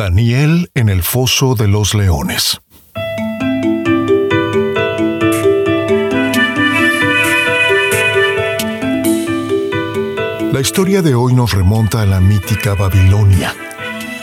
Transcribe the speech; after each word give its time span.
Daniel 0.00 0.70
en 0.74 0.88
el 0.88 1.02
foso 1.02 1.54
de 1.54 1.68
los 1.68 1.94
leones. 1.94 2.58
La 10.52 10.58
historia 10.58 11.02
de 11.02 11.14
hoy 11.14 11.34
nos 11.34 11.52
remonta 11.52 12.00
a 12.00 12.06
la 12.06 12.18
mítica 12.18 12.74
Babilonia, 12.74 13.54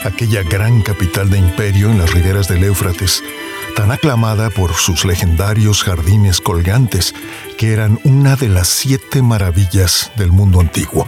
aquella 0.02 0.42
gran 0.42 0.82
capital 0.82 1.30
de 1.30 1.38
imperio 1.38 1.92
en 1.92 1.98
las 1.98 2.12
riberas 2.12 2.48
del 2.48 2.64
Éufrates, 2.64 3.22
tan 3.76 3.92
aclamada 3.92 4.50
por 4.50 4.74
sus 4.74 5.04
legendarios 5.04 5.84
jardines 5.84 6.40
colgantes, 6.40 7.14
que 7.56 7.72
eran 7.72 8.00
una 8.02 8.34
de 8.34 8.48
las 8.48 8.66
siete 8.66 9.22
maravillas 9.22 10.10
del 10.16 10.32
mundo 10.32 10.58
antiguo. 10.58 11.06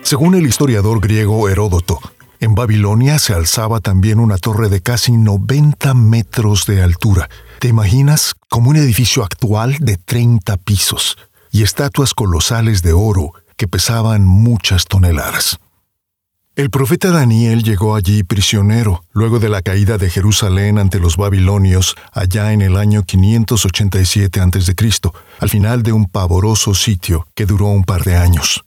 Según 0.00 0.34
el 0.34 0.46
historiador 0.46 0.98
griego 1.00 1.46
Heródoto, 1.50 2.00
en 2.40 2.54
Babilonia 2.54 3.18
se 3.18 3.34
alzaba 3.34 3.80
también 3.80 4.20
una 4.20 4.38
torre 4.38 4.68
de 4.68 4.80
casi 4.80 5.12
90 5.12 5.94
metros 5.94 6.66
de 6.66 6.82
altura. 6.82 7.28
¿Te 7.58 7.68
imaginas 7.68 8.34
como 8.48 8.70
un 8.70 8.76
edificio 8.76 9.24
actual 9.24 9.76
de 9.80 9.96
30 9.96 10.56
pisos 10.58 11.18
y 11.50 11.62
estatuas 11.62 12.14
colosales 12.14 12.82
de 12.82 12.92
oro 12.92 13.32
que 13.56 13.66
pesaban 13.66 14.24
muchas 14.24 14.84
toneladas? 14.84 15.58
El 16.54 16.70
profeta 16.70 17.12
Daniel 17.12 17.62
llegó 17.62 17.94
allí 17.94 18.24
prisionero 18.24 19.04
luego 19.12 19.38
de 19.38 19.48
la 19.48 19.62
caída 19.62 19.96
de 19.96 20.10
Jerusalén 20.10 20.78
ante 20.78 20.98
los 20.98 21.16
babilonios 21.16 21.94
allá 22.12 22.52
en 22.52 22.62
el 22.62 22.76
año 22.76 23.04
587 23.04 24.40
a.C., 24.40 24.74
al 25.38 25.48
final 25.48 25.84
de 25.84 25.92
un 25.92 26.06
pavoroso 26.06 26.74
sitio 26.74 27.28
que 27.36 27.46
duró 27.46 27.66
un 27.66 27.84
par 27.84 28.02
de 28.02 28.16
años. 28.16 28.64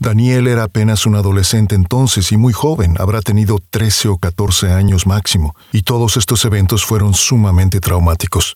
Daniel 0.00 0.46
era 0.46 0.62
apenas 0.62 1.06
un 1.06 1.16
adolescente 1.16 1.74
entonces 1.74 2.30
y 2.30 2.36
muy 2.36 2.52
joven, 2.52 2.94
habrá 2.98 3.20
tenido 3.20 3.58
13 3.70 4.08
o 4.08 4.18
14 4.18 4.72
años 4.72 5.06
máximo, 5.06 5.56
y 5.72 5.82
todos 5.82 6.16
estos 6.16 6.44
eventos 6.44 6.84
fueron 6.84 7.14
sumamente 7.14 7.80
traumáticos. 7.80 8.54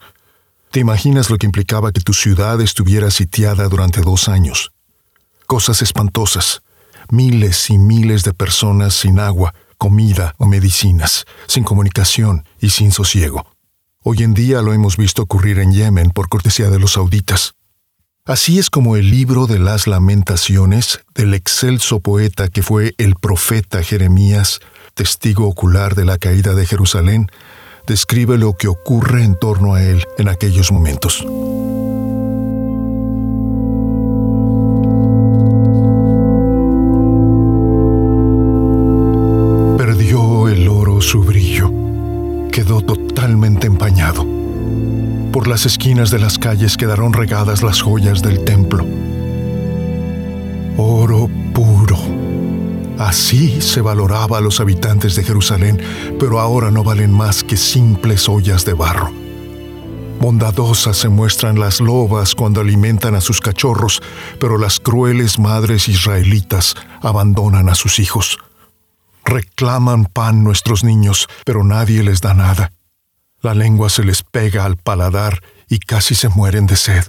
¿Te 0.70 0.78
imaginas 0.78 1.30
lo 1.30 1.39
que 1.39 1.47
implicaba 1.47 1.91
que 1.91 2.00
tu 2.00 2.12
ciudad 2.12 2.61
estuviera 2.61 3.11
sitiada 3.11 3.69
durante 3.69 4.00
dos 4.00 4.28
años? 4.28 4.72
Cosas 5.47 5.83
espantosas, 5.83 6.62
miles 7.11 7.70
y 7.70 7.77
miles 7.77 8.22
de 8.22 8.33
personas 8.33 8.95
sin 8.95 9.19
agua, 9.19 9.52
comida 9.78 10.34
o 10.39 10.47
medicinas, 10.47 11.27
sin 11.48 11.64
comunicación 11.64 12.45
y 12.61 12.70
sin 12.70 12.92
sosiego. 12.92 13.45
Hoy 14.05 14.22
en 14.22 14.33
día 14.33 14.62
lo 14.62 14.72
hemos 14.72 14.97
visto 14.97 15.22
ocurrir 15.22 15.58
en 15.58 15.72
Yemen 15.72 16.11
por 16.11 16.28
cortesía 16.28 16.70
de 16.70 16.78
los 16.78 16.92
sauditas. 16.92 17.55
Así 18.25 18.61
es 18.61 18.70
como 18.70 18.95
el 18.95 19.11
libro 19.11 19.48
de 19.48 19.59
las 19.59 19.89
lamentaciones 19.89 21.01
del 21.12 21.34
excelso 21.34 21.98
poeta 21.98 22.47
que 22.47 22.62
fue 22.62 22.95
el 22.98 23.17
profeta 23.17 23.83
Jeremías, 23.83 24.61
testigo 24.95 25.48
ocular 25.48 25.97
de 25.97 26.05
la 26.05 26.19
caída 26.19 26.55
de 26.55 26.64
Jerusalén, 26.64 27.27
describe 27.89 28.39
lo 28.39 28.55
que 28.55 28.69
ocurre 28.69 29.25
en 29.25 29.34
torno 29.34 29.75
a 29.75 29.83
él 29.83 30.05
en 30.19 30.29
aquellos 30.29 30.70
momentos. 30.70 31.27
Esquinas 45.66 46.10
de 46.10 46.18
las 46.18 46.38
calles 46.38 46.77
quedaron 46.77 47.12
regadas 47.12 47.62
las 47.62 47.80
joyas 47.80 48.22
del 48.22 48.44
templo. 48.44 48.84
Oro 50.77 51.28
puro. 51.55 51.98
Así 52.98 53.60
se 53.60 53.80
valoraba 53.80 54.38
a 54.38 54.40
los 54.40 54.60
habitantes 54.60 55.16
de 55.16 55.24
Jerusalén, 55.24 55.80
pero 56.18 56.40
ahora 56.40 56.70
no 56.70 56.84
valen 56.84 57.12
más 57.12 57.42
que 57.44 57.56
simples 57.56 58.28
ollas 58.28 58.64
de 58.64 58.74
barro. 58.74 59.10
Bondadosas 60.20 60.96
se 60.96 61.08
muestran 61.08 61.58
las 61.58 61.80
lobas 61.80 62.34
cuando 62.34 62.60
alimentan 62.60 63.17
a 63.17 63.20
sus 63.20 63.40
cachorros, 63.40 64.01
pero 64.39 64.56
las 64.56 64.78
crueles 64.78 65.39
madres 65.40 65.89
israelitas 65.89 66.77
abandonan 67.01 67.68
a 67.68 67.74
sus 67.74 67.98
hijos. 67.98 68.39
Reclaman 69.24 70.05
pan 70.05 70.45
nuestros 70.45 70.84
niños, 70.84 71.28
pero 71.45 71.64
nadie 71.64 72.02
les 72.02 72.20
da 72.20 72.34
nada. 72.34 72.72
La 73.40 73.55
lengua 73.55 73.90
se 73.90 74.05
les 74.05 74.22
pega 74.22 74.64
al 74.64 74.77
paladar 74.77 75.42
y 75.72 75.78
casi 75.78 76.14
se 76.14 76.28
mueren 76.28 76.66
de 76.66 76.77
sed. 76.77 77.02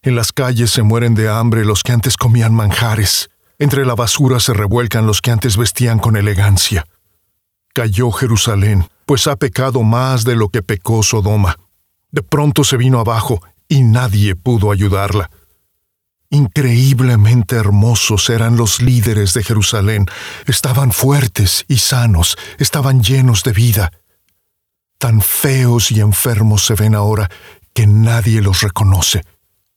En 0.00 0.16
las 0.16 0.32
calles 0.32 0.70
se 0.70 0.82
mueren 0.82 1.14
de 1.14 1.28
hambre 1.28 1.62
los 1.62 1.82
que 1.82 1.92
antes 1.92 2.16
comían 2.16 2.54
manjares. 2.54 3.28
Entre 3.58 3.84
la 3.84 3.94
basura 3.94 4.40
se 4.40 4.54
revuelcan 4.54 5.06
los 5.06 5.20
que 5.20 5.30
antes 5.30 5.58
vestían 5.58 5.98
con 5.98 6.16
elegancia. 6.16 6.86
Cayó 7.74 8.10
Jerusalén, 8.10 8.88
pues 9.04 9.26
ha 9.26 9.36
pecado 9.36 9.82
más 9.82 10.24
de 10.24 10.36
lo 10.36 10.48
que 10.48 10.62
pecó 10.62 11.02
Sodoma. 11.02 11.58
De 12.10 12.22
pronto 12.22 12.64
se 12.64 12.78
vino 12.78 12.98
abajo 12.98 13.42
y 13.68 13.82
nadie 13.82 14.36
pudo 14.36 14.72
ayudarla. 14.72 15.30
Increíblemente 16.30 17.56
hermosos 17.56 18.30
eran 18.30 18.56
los 18.56 18.80
líderes 18.80 19.34
de 19.34 19.44
Jerusalén. 19.44 20.06
Estaban 20.46 20.92
fuertes 20.92 21.66
y 21.68 21.76
sanos, 21.76 22.38
estaban 22.58 23.02
llenos 23.02 23.42
de 23.42 23.52
vida 23.52 23.92
Tan 25.02 25.20
feos 25.20 25.90
y 25.90 25.98
enfermos 25.98 26.64
se 26.64 26.76
ven 26.76 26.94
ahora 26.94 27.28
que 27.74 27.86
nadie 27.86 28.40
los 28.40 28.60
reconoce. 28.60 29.22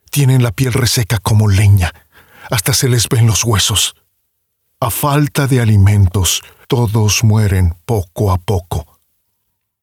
Tienen 0.09 0.43
la 0.43 0.51
piel 0.51 0.73
reseca 0.73 1.19
como 1.19 1.47
leña, 1.47 1.93
hasta 2.49 2.73
se 2.73 2.89
les 2.89 3.09
ven 3.09 3.27
los 3.27 3.43
huesos. 3.43 3.95
A 4.79 4.89
falta 4.89 5.47
de 5.47 5.61
alimentos, 5.61 6.41
todos 6.67 7.23
mueren 7.23 7.75
poco 7.85 8.31
a 8.31 8.37
poco. 8.37 8.99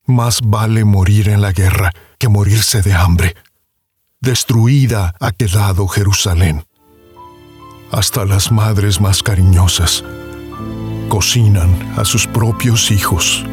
Más 0.07 0.41
vale 0.43 0.85
morir 0.85 1.29
en 1.29 1.41
la 1.41 1.53
guerra 1.53 1.93
que 2.19 2.29
morirse 2.29 2.83
de 2.83 2.95
hambre. 2.95 3.35
Destruida 4.21 5.15
ha 5.19 5.33
quedado 5.33 5.89
Jerusalén. 5.89 6.65
Hasta 7.91 8.25
las 8.25 8.53
madres 8.53 9.01
más 9.01 9.23
cariñosas 9.23 10.05
cocinan 11.09 11.95
a 11.99 12.05
sus 12.05 12.27
propios 12.27 12.91
hijos 12.91 13.45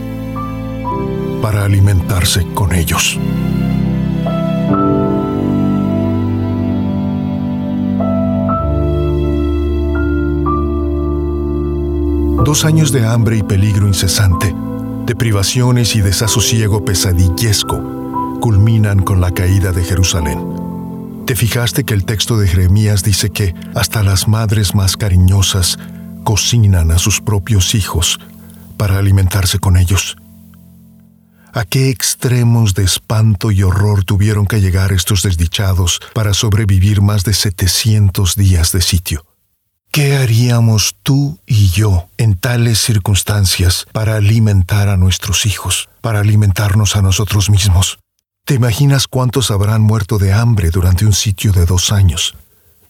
para 1.42 1.66
alimentarse 1.66 2.46
con 2.54 2.74
ellos. 2.74 3.20
Dos 12.50 12.66
años 12.66 12.92
de 12.92 13.06
hambre 13.06 13.38
y 13.38 13.44
peligro 13.44 13.88
incesante, 13.88 14.56
de 15.06 15.16
privaciones 15.16 15.96
y 15.96 16.02
desasosiego 16.02 16.84
pesadillesco, 16.84 18.40
culminan 18.42 19.04
con 19.04 19.22
la 19.22 19.32
caída 19.32 19.72
de 19.72 19.84
Jerusalén. 19.84 20.40
¿Te 21.28 21.36
fijaste 21.36 21.84
que 21.84 21.94
el 21.94 22.06
texto 22.06 22.40
de 22.40 22.48
Jeremías 22.48 23.04
dice 23.04 23.30
que 23.30 23.54
hasta 23.76 24.02
las 24.02 24.28
madres 24.28 24.74
más 24.74 24.98
cariñosas 24.98 25.78
cocinan 26.24 26.90
a 26.90 26.98
sus 26.98 27.22
propios 27.22 27.76
hijos 27.76 28.20
para 28.78 28.98
alimentarse 28.98 29.60
con 29.60 29.78
ellos? 29.78 30.18
¿A 31.54 31.66
qué 31.66 31.92
extremos 31.92 32.74
de 32.74 32.84
espanto 32.84 33.52
y 33.52 33.62
horror 33.62 34.06
tuvieron 34.06 34.48
que 34.48 34.60
llegar 34.60 34.92
estos 34.92 35.22
desdichados 35.22 36.00
para 36.16 36.34
sobrevivir 36.34 37.04
más 37.04 37.24
de 37.24 37.36
700 37.36 38.34
días 38.34 38.72
de 38.72 38.82
sitio? 38.82 39.29
¿Qué 39.92 40.16
haríamos 40.18 40.96
tú 41.02 41.40
y 41.48 41.70
yo 41.70 42.10
en 42.18 42.36
tales 42.36 42.80
circunstancias 42.80 43.88
para 43.92 44.18
alimentar 44.18 44.88
a 44.88 44.98
nuestros 44.98 45.48
hijos, 45.48 45.90
para 46.02 46.20
alimentarnos 46.20 46.96
a 46.96 47.02
nosotros 47.02 47.50
mismos? 47.50 47.98
¿Te 48.46 48.54
imaginas 48.54 49.08
cuántos 49.08 49.50
habrán 49.50 49.82
muerto 49.82 50.20
de 50.20 50.32
hambre 50.32 50.70
durante 50.70 51.08
un 51.08 51.14
sitio 51.14 51.52
de 51.54 51.66
dos 51.66 51.92
años? 51.92 52.36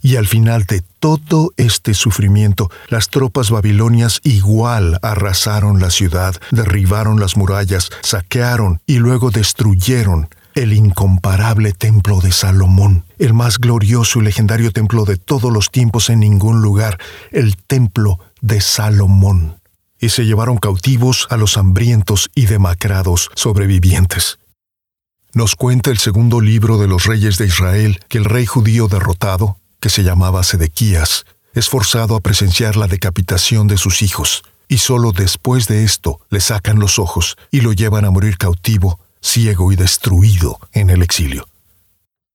Y 0.02 0.18
al 0.18 0.28
final 0.28 0.66
de 0.66 0.84
todo 1.00 1.52
este 1.56 1.94
sufrimiento, 1.94 2.70
las 2.90 3.08
tropas 3.08 3.50
babilonias 3.50 4.20
igual 4.24 5.00
arrasaron 5.02 5.80
la 5.80 5.92
ciudad, 5.92 6.36
derribaron 6.52 7.18
las 7.18 7.38
murallas, 7.38 7.92
saquearon 8.02 8.82
y 8.86 8.98
luego 8.98 9.32
destruyeron 9.32 10.28
el 10.60 10.74
incomparable 10.74 11.72
templo 11.72 12.20
de 12.20 12.34
Salomón, 12.34 13.06
el 13.18 13.34
más 13.34 13.60
glorioso 13.60 14.20
y 14.20 14.24
legendario 14.24 14.72
templo 14.72 15.06
de 15.06 15.16
todos 15.16 15.54
los 15.54 15.72
tiempos 15.72 16.10
en 16.10 16.20
ningún 16.20 16.62
lugar, 16.62 17.00
el 17.32 17.56
templo 17.56 18.20
de 18.42 18.60
Salomón. 18.60 19.62
Y 20.00 20.10
se 20.10 20.26
llevaron 20.26 20.58
cautivos 20.58 21.28
a 21.30 21.38
los 21.38 21.58
hambrientos 21.58 22.30
y 22.36 22.46
demacrados 22.46 23.30
sobrevivientes. 23.36 24.40
Nos 25.34 25.56
cuenta 25.56 25.92
el 25.92 25.98
segundo 25.98 26.42
libro 26.42 26.78
de 26.78 26.88
los 26.88 27.06
reyes 27.06 27.38
de 27.38 27.46
Israel 27.46 28.00
que 28.10 28.18
el 28.18 28.26
rey 28.26 28.46
judío 28.46 28.90
derrotado, 28.90 29.58
que 29.80 29.90
se 29.90 30.04
llamaba 30.04 30.44
Sedequías, 30.44 31.26
es 31.54 31.70
forzado 31.70 32.18
a 32.18 32.20
presenciar 32.20 32.76
la 32.76 32.88
decapitación 32.88 33.68
de 33.68 33.78
sus 33.78 34.02
hijos, 34.02 34.44
y 34.68 34.80
solo 34.80 35.14
después 35.14 35.68
de 35.68 35.86
esto 35.86 36.20
le 36.30 36.42
sacan 36.42 36.80
los 36.80 37.00
ojos 37.00 37.38
y 37.50 37.62
lo 37.62 37.72
llevan 37.72 38.04
a 38.04 38.12
morir 38.12 38.38
cautivo, 38.38 39.00
ciego 39.22 39.72
y 39.72 39.76
destruido 39.76 40.60
en 40.74 40.90
el 40.90 41.02
exilio. 41.02 41.48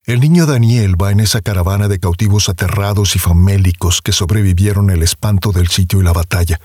El 0.06 0.20
niño 0.20 0.44
Daniel 0.44 1.00
va 1.00 1.12
en 1.12 1.20
esa 1.20 1.40
caravana 1.40 1.88
de 1.88 1.98
cautivos 1.98 2.50
aterrados 2.50 3.16
y 3.16 3.18
famélicos 3.18 4.02
que 4.02 4.12
sobrevivieron 4.12 4.90
el 4.90 5.02
espanto 5.02 5.50
del 5.50 5.68
sitio 5.68 6.00
y 6.00 6.04
la 6.04 6.12
batalla. 6.12 6.60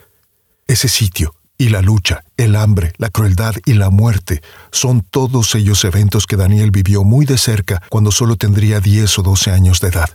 Ese 0.67 0.89
sitio 0.89 1.33
y 1.57 1.69
la 1.69 1.81
lucha 1.81 2.23
el 2.35 2.55
hambre, 2.55 2.93
la 2.97 3.09
crueldad 3.09 3.55
y 3.65 3.73
la 3.73 3.89
muerte 3.89 4.41
son 4.71 5.01
todos 5.01 5.55
ellos 5.55 5.85
eventos 5.85 6.25
que 6.25 6.35
Daniel 6.35 6.71
vivió 6.71 7.03
muy 7.03 7.25
de 7.25 7.37
cerca 7.37 7.81
cuando 7.89 8.11
solo 8.11 8.35
tendría 8.35 8.81
10 8.81 9.19
o 9.19 9.23
12 9.23 9.51
años 9.51 9.79
de 9.79 9.87
edad. 9.87 10.09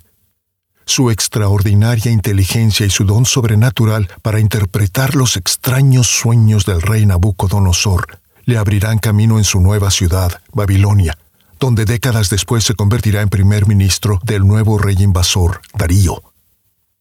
Su 0.85 1.11
extraordinaria 1.11 2.13
inteligencia 2.13 2.85
y 2.85 2.91
su 2.91 3.05
don 3.05 3.25
sobrenatural 3.25 4.11
para 4.21 4.39
interpretar 4.39 5.15
los 5.15 5.37
extraños 5.39 6.09
sueños 6.09 6.67
del 6.67 6.83
rey 6.83 7.07
Nabucodonosor 7.07 8.24
le 8.45 8.59
abrirán 8.59 8.99
camino 8.99 9.39
en 9.39 9.45
su 9.45 9.61
nueva 9.61 9.91
ciudad, 9.91 10.41
Babilonia, 10.53 11.17
donde 11.59 11.85
décadas 11.85 12.31
después 12.31 12.65
se 12.65 12.75
convertirá 12.75 13.23
en 13.23 13.29
primer 13.29 13.67
ministro 13.67 14.21
del 14.25 14.47
nuevo 14.47 14.79
rey 14.79 14.97
invasor, 14.99 15.61
Darío. 15.75 16.23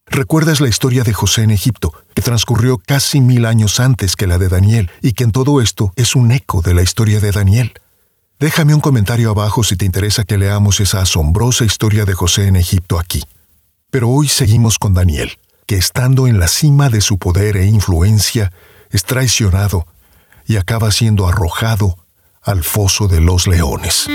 ¿Recuerdas 0.06 0.62
la 0.62 0.68
historia 0.68 1.04
de 1.04 1.14
José 1.14 1.44
en 1.44 1.52
Egipto, 1.52 1.94
que 2.14 2.22
transcurrió 2.22 2.78
casi 2.78 3.22
mil 3.22 3.46
años 3.46 3.80
antes 3.80 4.16
que 4.16 4.28
la 4.28 4.38
de 4.38 4.50
Daniel, 4.50 4.92
y 5.02 5.14
que 5.14 5.24
en 5.24 5.32
todo 5.32 5.62
esto 5.62 5.92
es 5.96 6.16
un 6.16 6.32
eco 6.32 6.62
de 6.62 6.74
la 6.74 6.84
historia 6.84 7.20
de 7.20 7.32
Daniel? 7.32 7.74
Déjame 8.40 8.76
un 8.76 8.82
comentario 8.82 9.32
abajo 9.32 9.64
si 9.64 9.78
te 9.78 9.86
interesa 9.86 10.26
que 10.26 10.38
leamos 10.38 10.80
esa 10.80 11.02
asombrosa 11.02 11.66
historia 11.66 12.06
de 12.06 12.14
José 12.14 12.48
en 12.48 12.58
Egipto 12.58 13.00
aquí. 13.00 13.24
Pero 13.90 14.10
hoy 14.10 14.28
seguimos 14.28 14.78
con 14.78 14.94
Daniel, 14.94 15.38
que 15.66 15.78
estando 15.78 16.28
en 16.28 16.40
la 16.40 16.48
cima 16.48 16.90
de 16.90 17.02
su 17.02 17.18
poder 17.18 17.58
e 17.58 17.66
influencia, 17.66 18.52
es 18.92 19.06
traicionado 19.06 19.88
y 20.46 20.58
acaba 20.58 20.92
siendo 20.92 21.28
arrojado 21.28 21.98
al 22.42 22.64
foso 22.64 23.08
de 23.08 23.22
los 23.22 23.48
leones. 23.48 24.08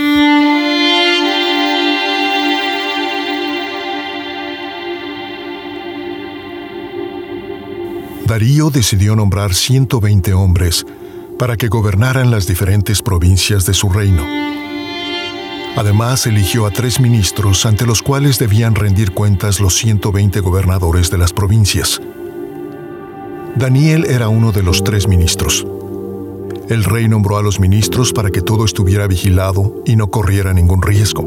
Darío 8.26 8.68
decidió 8.68 9.16
nombrar 9.16 9.54
120 9.54 10.34
hombres 10.34 10.84
para 11.38 11.56
que 11.56 11.68
gobernaran 11.68 12.30
las 12.30 12.46
diferentes 12.46 13.00
provincias 13.00 13.64
de 13.64 13.72
su 13.72 13.88
reino. 13.88 14.22
Además, 15.76 16.26
eligió 16.26 16.66
a 16.66 16.70
tres 16.70 17.00
ministros 17.00 17.64
ante 17.64 17.86
los 17.86 18.02
cuales 18.02 18.38
debían 18.38 18.74
rendir 18.74 19.12
cuentas 19.12 19.60
los 19.60 19.76
120 19.76 20.40
gobernadores 20.40 21.10
de 21.10 21.18
las 21.18 21.32
provincias. 21.32 22.02
Daniel 23.54 24.04
era 24.04 24.28
uno 24.28 24.52
de 24.52 24.62
los 24.62 24.84
tres 24.84 25.08
ministros. 25.08 25.66
El 26.68 26.84
rey 26.84 27.08
nombró 27.08 27.38
a 27.38 27.42
los 27.42 27.60
ministros 27.60 28.12
para 28.12 28.30
que 28.30 28.42
todo 28.42 28.66
estuviera 28.66 29.06
vigilado 29.06 29.82
y 29.86 29.96
no 29.96 30.10
corriera 30.10 30.52
ningún 30.52 30.82
riesgo. 30.82 31.26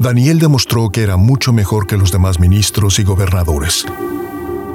Daniel 0.00 0.38
demostró 0.38 0.88
que 0.88 1.02
era 1.02 1.18
mucho 1.18 1.52
mejor 1.52 1.86
que 1.86 1.98
los 1.98 2.10
demás 2.10 2.40
ministros 2.40 2.98
y 2.98 3.04
gobernadores. 3.04 3.84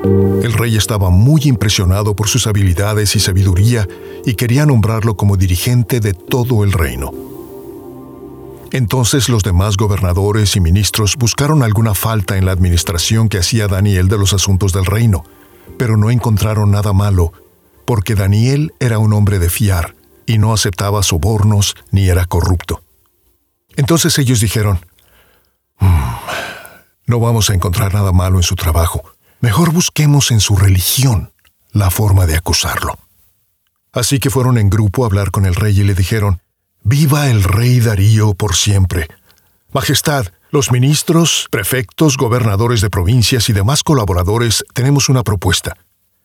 El 0.03 0.53
rey 0.53 0.77
estaba 0.77 1.09
muy 1.09 1.41
impresionado 1.45 2.15
por 2.15 2.27
sus 2.27 2.45
habilidades 2.45 3.15
y 3.15 3.19
sabiduría 3.19 3.87
y 4.23 4.35
quería 4.35 4.67
nombrarlo 4.67 5.15
como 5.15 5.35
dirigente 5.35 5.99
de 5.99 6.13
todo 6.13 6.63
el 6.63 6.71
reino. 6.71 7.11
Entonces 8.71 9.29
los 9.29 9.41
demás 9.41 9.77
gobernadores 9.77 10.55
y 10.55 10.59
ministros 10.59 11.15
buscaron 11.17 11.63
alguna 11.63 11.95
falta 11.95 12.37
en 12.37 12.45
la 12.45 12.51
administración 12.51 13.27
que 13.27 13.39
hacía 13.39 13.67
Daniel 13.67 14.09
de 14.09 14.17
los 14.19 14.33
asuntos 14.33 14.73
del 14.73 14.85
reino, 14.85 15.23
pero 15.77 15.97
no 15.97 16.11
encontraron 16.11 16.69
nada 16.69 16.93
malo, 16.93 17.33
porque 17.89 18.13
Daniel 18.13 18.71
era 18.79 18.99
un 18.99 19.13
hombre 19.13 19.39
de 19.39 19.49
fiar 19.49 19.95
y 20.27 20.37
no 20.37 20.53
aceptaba 20.53 21.01
sobornos 21.01 21.75
ni 21.89 22.07
era 22.07 22.25
corrupto. 22.25 22.83
Entonces 23.77 24.19
ellos 24.19 24.41
dijeron, 24.41 24.85
mm, 25.79 26.03
no 27.07 27.19
vamos 27.19 27.49
a 27.49 27.55
encontrar 27.55 27.95
nada 27.95 28.11
malo 28.11 28.37
en 28.37 28.43
su 28.43 28.55
trabajo 28.55 29.01
Mejor 29.41 29.73
busquemos 29.73 30.29
en 30.29 30.39
su 30.39 30.55
religión 30.55 31.33
la 31.71 31.89
forma 31.89 32.27
de 32.27 32.35
acusarlo. 32.35 32.99
Así 33.91 34.19
que 34.19 34.29
fueron 34.29 34.59
en 34.59 34.69
grupo 34.69 35.03
a 35.03 35.07
hablar 35.07 35.31
con 35.31 35.47
el 35.47 35.55
rey 35.55 35.79
y 35.79 35.83
le 35.83 35.95
dijeron, 35.95 36.43
Viva 36.83 37.31
el 37.31 37.43
rey 37.43 37.79
Darío 37.79 38.35
por 38.35 38.55
siempre. 38.55 39.07
Majestad, 39.73 40.27
los 40.51 40.71
ministros, 40.71 41.47
prefectos, 41.49 42.17
gobernadores 42.17 42.81
de 42.81 42.91
provincias 42.91 43.49
y 43.49 43.53
demás 43.53 43.81
colaboradores 43.81 44.63
tenemos 44.75 45.09
una 45.09 45.23
propuesta. 45.23 45.75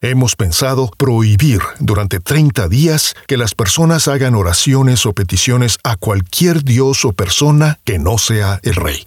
Hemos 0.00 0.36
pensado 0.36 0.90
prohibir 0.98 1.60
durante 1.80 2.20
30 2.20 2.68
días 2.68 3.14
que 3.26 3.38
las 3.38 3.54
personas 3.54 4.06
hagan 4.06 4.34
oraciones 4.34 5.06
o 5.06 5.14
peticiones 5.14 5.78
a 5.82 5.96
cualquier 5.96 6.62
dios 6.62 7.04
o 7.04 7.12
persona 7.12 7.78
que 7.84 7.98
no 7.98 8.18
sea 8.18 8.60
el 8.62 8.74
rey. 8.74 9.02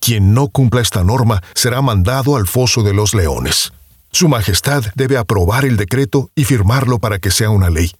Quien 0.00 0.32
no 0.32 0.48
cumpla 0.48 0.80
esta 0.80 1.04
norma 1.04 1.42
será 1.54 1.82
mandado 1.82 2.36
al 2.36 2.46
foso 2.46 2.82
de 2.82 2.94
los 2.94 3.14
leones. 3.14 3.72
Su 4.12 4.28
Majestad 4.28 4.84
debe 4.94 5.18
aprobar 5.18 5.64
el 5.64 5.76
decreto 5.76 6.30
y 6.34 6.44
firmarlo 6.44 6.98
para 6.98 7.18
que 7.18 7.30
sea 7.30 7.50
una 7.50 7.68
ley. 7.68 7.92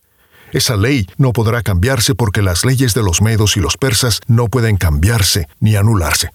Esa 0.52 0.76
ley 0.76 1.06
no 1.18 1.32
podrá 1.32 1.62
cambiarse 1.62 2.14
porque 2.14 2.42
las 2.42 2.64
leyes 2.64 2.94
de 2.94 3.02
los 3.02 3.22
medos 3.22 3.56
y 3.56 3.60
los 3.60 3.76
persas 3.76 4.20
no 4.26 4.48
pueden 4.48 4.76
cambiarse 4.76 5.46
ni 5.60 5.76
anularse. 5.76 6.30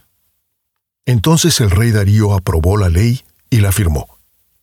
Entonces 1.06 1.60
el 1.60 1.72
rey 1.72 1.92
Darío 1.92 2.34
aprobó 2.34 2.78
la 2.78 2.90
ley 2.90 3.24
y 3.50 3.60
la 3.60 3.72
firmó. 3.72 4.15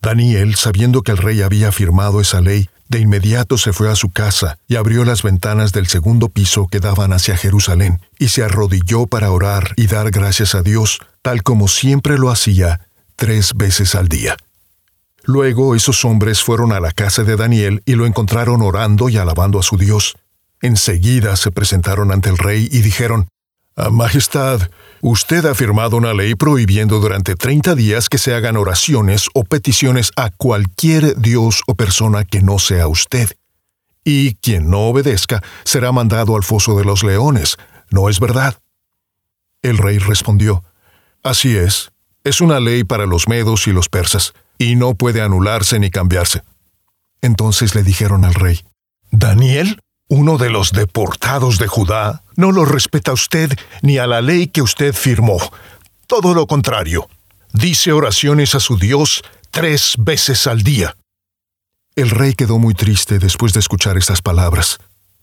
Daniel, 0.03 0.57
sabiendo 0.57 1.03
que 1.03 1.13
el 1.13 1.19
rey 1.19 1.43
había 1.43 1.71
firmado 1.71 2.21
esa 2.21 2.41
ley, 2.41 2.69
de 2.89 2.99
inmediato 2.99 3.57
se 3.57 3.73
fue 3.73 3.91
a 3.91 3.95
su 3.95 4.11
casa 4.11 4.59
y 4.67 4.75
abrió 4.75 5.05
las 5.05 5.23
ventanas 5.23 5.73
del 5.73 5.87
segundo 5.87 6.29
piso 6.29 6.67
que 6.67 6.81
daban 6.81 7.13
hacia 7.13 7.37
Jerusalén, 7.37 8.01
y 8.19 8.29
se 8.29 8.43
arrodilló 8.43 9.07
para 9.07 9.31
orar 9.31 9.73
y 9.77 9.87
dar 9.87 10.11
gracias 10.11 10.57
a 10.57 10.63
Dios, 10.63 10.99
tal 11.23 11.45
como 11.45 11.69
siempre 11.69 12.19
lo 12.19 12.31
hacía, 12.31 12.89
tres 13.17 13.55
veces 13.55 13.95
al 13.95 14.09
día. 14.09 14.37
Luego 15.23 15.77
esos 15.77 16.05
hombres 16.05 16.43
fueron 16.43 16.73
a 16.73 16.81
la 16.81 16.91
casa 16.91 17.23
de 17.23 17.37
Daniel 17.37 17.83
y 17.87 17.95
lo 17.95 18.05
encontraron 18.05 18.61
orando 18.61 19.09
y 19.09 19.19
alabando 19.19 19.61
a 19.61 19.63
su 19.63 19.77
Dios. 19.77 20.17
Enseguida 20.61 21.37
se 21.37 21.53
presentaron 21.53 22.11
ante 22.11 22.29
el 22.29 22.39
rey 22.39 22.69
y 22.73 22.81
dijeron, 22.81 23.29
ah, 23.77 23.91
Majestad, 23.91 24.69
Usted 25.05 25.45
ha 25.47 25.57
firmado 25.57 25.97
una 25.97 26.15
ley 26.15 26.37
prohibiendo 26.37 27.01
durante 27.01 27.35
30 27.35 27.75
días 27.75 28.09
que 28.09 28.19
se 28.19 28.37
hagan 28.37 28.57
oraciones 28.57 29.27
o 29.35 29.43
peticiones 29.43 30.13
a 30.15 30.31
cualquier 30.31 31.21
Dios 31.21 31.63
o 31.67 31.75
persona 31.75 32.25
que 32.25 32.41
no 32.41 32.61
sea 32.61 32.87
usted. 32.87 33.29
Y 34.05 34.37
quien 34.37 34.71
no 34.71 34.83
obedezca 34.83 35.43
será 35.65 35.91
mandado 35.91 36.37
al 36.37 36.45
foso 36.45 36.79
de 36.79 36.85
los 36.85 37.03
leones, 37.03 37.57
¿no 37.91 38.09
es 38.09 38.21
verdad? 38.21 38.61
El 39.61 39.79
rey 39.79 39.99
respondió, 39.99 40.63
Así 41.25 41.57
es, 41.57 41.91
es 42.23 42.41
una 42.41 42.61
ley 42.61 42.85
para 42.85 43.05
los 43.05 43.27
medos 43.27 43.67
y 43.67 43.73
los 43.73 43.89
persas, 43.89 44.35
y 44.57 44.77
no 44.77 44.95
puede 44.95 45.21
anularse 45.21 45.81
ni 45.81 45.91
cambiarse. 45.91 46.45
Entonces 47.23 47.75
le 47.75 47.83
dijeron 47.83 48.25
al 48.25 48.35
rey, 48.35 48.61
Daniel, 49.11 49.81
uno 50.09 50.39
de 50.39 50.51
los 50.51 50.71
deportados 50.71 51.59
de 51.59 51.67
Judá, 51.67 52.22
no 52.37 52.53
lo 52.53 52.65
respeta 52.65 53.13
usted 53.13 53.53
ni 53.83 53.99
a 53.99 54.07
la 54.07 54.21
ley 54.21 54.47
que 54.49 54.63
usted 54.63 54.95
firmó. 54.95 55.39
Todo 56.07 56.35
lo 56.35 56.47
contrario. 56.47 57.09
Dice 57.53 57.93
oraciones 57.93 58.55
a 58.55 58.61
su 58.61 58.79
Dios 58.79 59.23
tres 59.51 59.95
veces 59.99 60.47
al 60.47 60.63
día. 60.63 60.97
El 61.95 62.11
rey 62.11 62.35
quedó 62.35 62.59
muy 62.59 62.75
triste 62.75 63.19
después 63.19 63.53
de 63.53 63.61
escuchar 63.61 63.99
estas 63.99 64.23
palabras. 64.23 64.79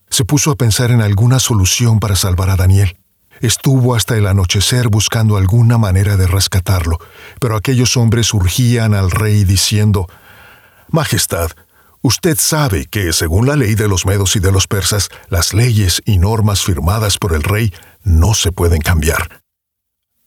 Se 0.10 0.26
puso 0.26 0.52
a 0.52 0.56
pensar 0.56 0.92
en 0.92 1.02
alguna 1.02 1.40
solución 1.40 2.00
para 2.00 2.16
salvar 2.16 2.52
a 2.52 2.56
Daniel. 2.56 2.98
Estuvo 3.42 3.96
hasta 3.96 4.18
el 4.18 4.28
anochecer 4.28 4.90
buscando 4.90 5.38
alguna 5.38 5.78
manera 5.78 6.18
de 6.18 6.28
rescatarlo, 6.28 7.00
pero 7.40 7.56
aquellos 7.56 7.96
hombres 7.98 8.34
urgían 8.34 8.94
al 8.94 9.12
rey 9.12 9.46
diciendo, 9.46 10.08
Majestad, 10.90 11.52
Usted 12.02 12.38
sabe 12.40 12.86
que, 12.86 13.12
según 13.12 13.46
la 13.46 13.58
ley 13.58 13.76
de 13.76 13.90
los 13.90 14.06
medos 14.06 14.38
y 14.38 14.40
de 14.40 14.54
los 14.54 14.68
persas, 14.68 15.10
las 15.28 15.54
leyes 15.54 16.02
y 16.06 16.18
normas 16.18 16.64
firmadas 16.64 17.18
por 17.18 17.34
el 17.34 17.44
rey 17.44 17.74
no 18.04 18.34
se 18.34 18.54
pueden 18.54 18.82
cambiar. 18.82 19.42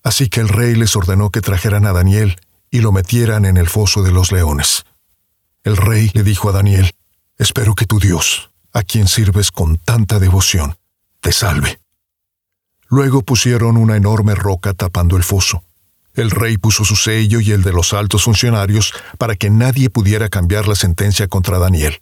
Así 0.02 0.28
que 0.28 0.40
el 0.40 0.48
rey 0.48 0.74
les 0.74 0.96
ordenó 0.96 1.30
que 1.30 1.40
trajeran 1.40 1.86
a 1.86 1.92
Daniel 1.92 2.36
y 2.70 2.80
lo 2.80 2.92
metieran 2.92 3.46
en 3.46 3.56
el 3.56 3.68
foso 3.68 4.02
de 4.02 4.12
los 4.12 4.32
leones. 4.32 4.84
El 5.64 5.78
rey 5.78 6.10
le 6.12 6.22
dijo 6.22 6.50
a 6.50 6.52
Daniel, 6.52 6.90
Espero 7.38 7.74
que 7.74 7.86
tu 7.86 7.98
Dios, 7.98 8.50
a 8.72 8.82
quien 8.82 9.08
sirves 9.08 9.50
con 9.50 9.78
tanta 9.78 10.18
devoción, 10.18 10.76
te 11.20 11.32
salve. 11.32 11.80
Luego 12.88 13.22
pusieron 13.22 13.78
una 13.78 13.96
enorme 13.96 14.34
roca 14.34 14.74
tapando 14.74 15.16
el 15.16 15.22
foso. 15.22 15.64
El 16.14 16.30
rey 16.30 16.58
puso 16.58 16.84
su 16.84 16.96
sello 16.96 17.40
y 17.40 17.52
el 17.52 17.62
de 17.62 17.72
los 17.72 17.92
altos 17.94 18.24
funcionarios 18.24 18.92
para 19.18 19.34
que 19.34 19.50
nadie 19.50 19.88
pudiera 19.88 20.28
cambiar 20.28 20.68
la 20.68 20.74
sentencia 20.74 21.26
contra 21.28 21.58
Daniel. 21.58 21.98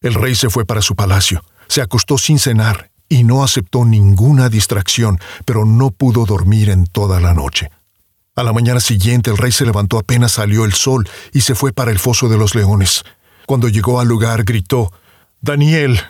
El 0.00 0.14
rey 0.14 0.34
se 0.34 0.50
fue 0.50 0.64
para 0.64 0.82
su 0.82 0.94
palacio, 0.94 1.44
se 1.68 1.80
acostó 1.80 2.18
sin 2.18 2.38
cenar 2.38 2.90
y 3.08 3.24
no 3.24 3.42
aceptó 3.42 3.84
ninguna 3.84 4.48
distracción, 4.48 5.18
pero 5.44 5.64
no 5.64 5.90
pudo 5.90 6.24
dormir 6.24 6.70
en 6.70 6.86
toda 6.86 7.20
la 7.20 7.34
noche. 7.34 7.70
A 8.34 8.42
la 8.42 8.52
mañana 8.52 8.80
siguiente 8.80 9.30
el 9.30 9.36
rey 9.36 9.52
se 9.52 9.66
levantó 9.66 9.98
apenas 9.98 10.32
salió 10.32 10.64
el 10.64 10.72
sol 10.72 11.08
y 11.32 11.42
se 11.42 11.54
fue 11.54 11.72
para 11.72 11.90
el 11.90 11.98
foso 11.98 12.28
de 12.28 12.38
los 12.38 12.54
leones. 12.54 13.04
Cuando 13.46 13.68
llegó 13.68 14.00
al 14.00 14.08
lugar 14.08 14.44
gritó, 14.44 14.92
Daniel, 15.40 16.00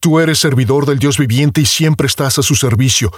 tú 0.00 0.18
eres 0.18 0.38
servidor 0.38 0.86
del 0.86 0.98
Dios 0.98 1.18
viviente 1.18 1.60
y 1.60 1.66
siempre 1.66 2.06
estás 2.06 2.38
a 2.38 2.42
su 2.42 2.56
servicio. 2.56 3.12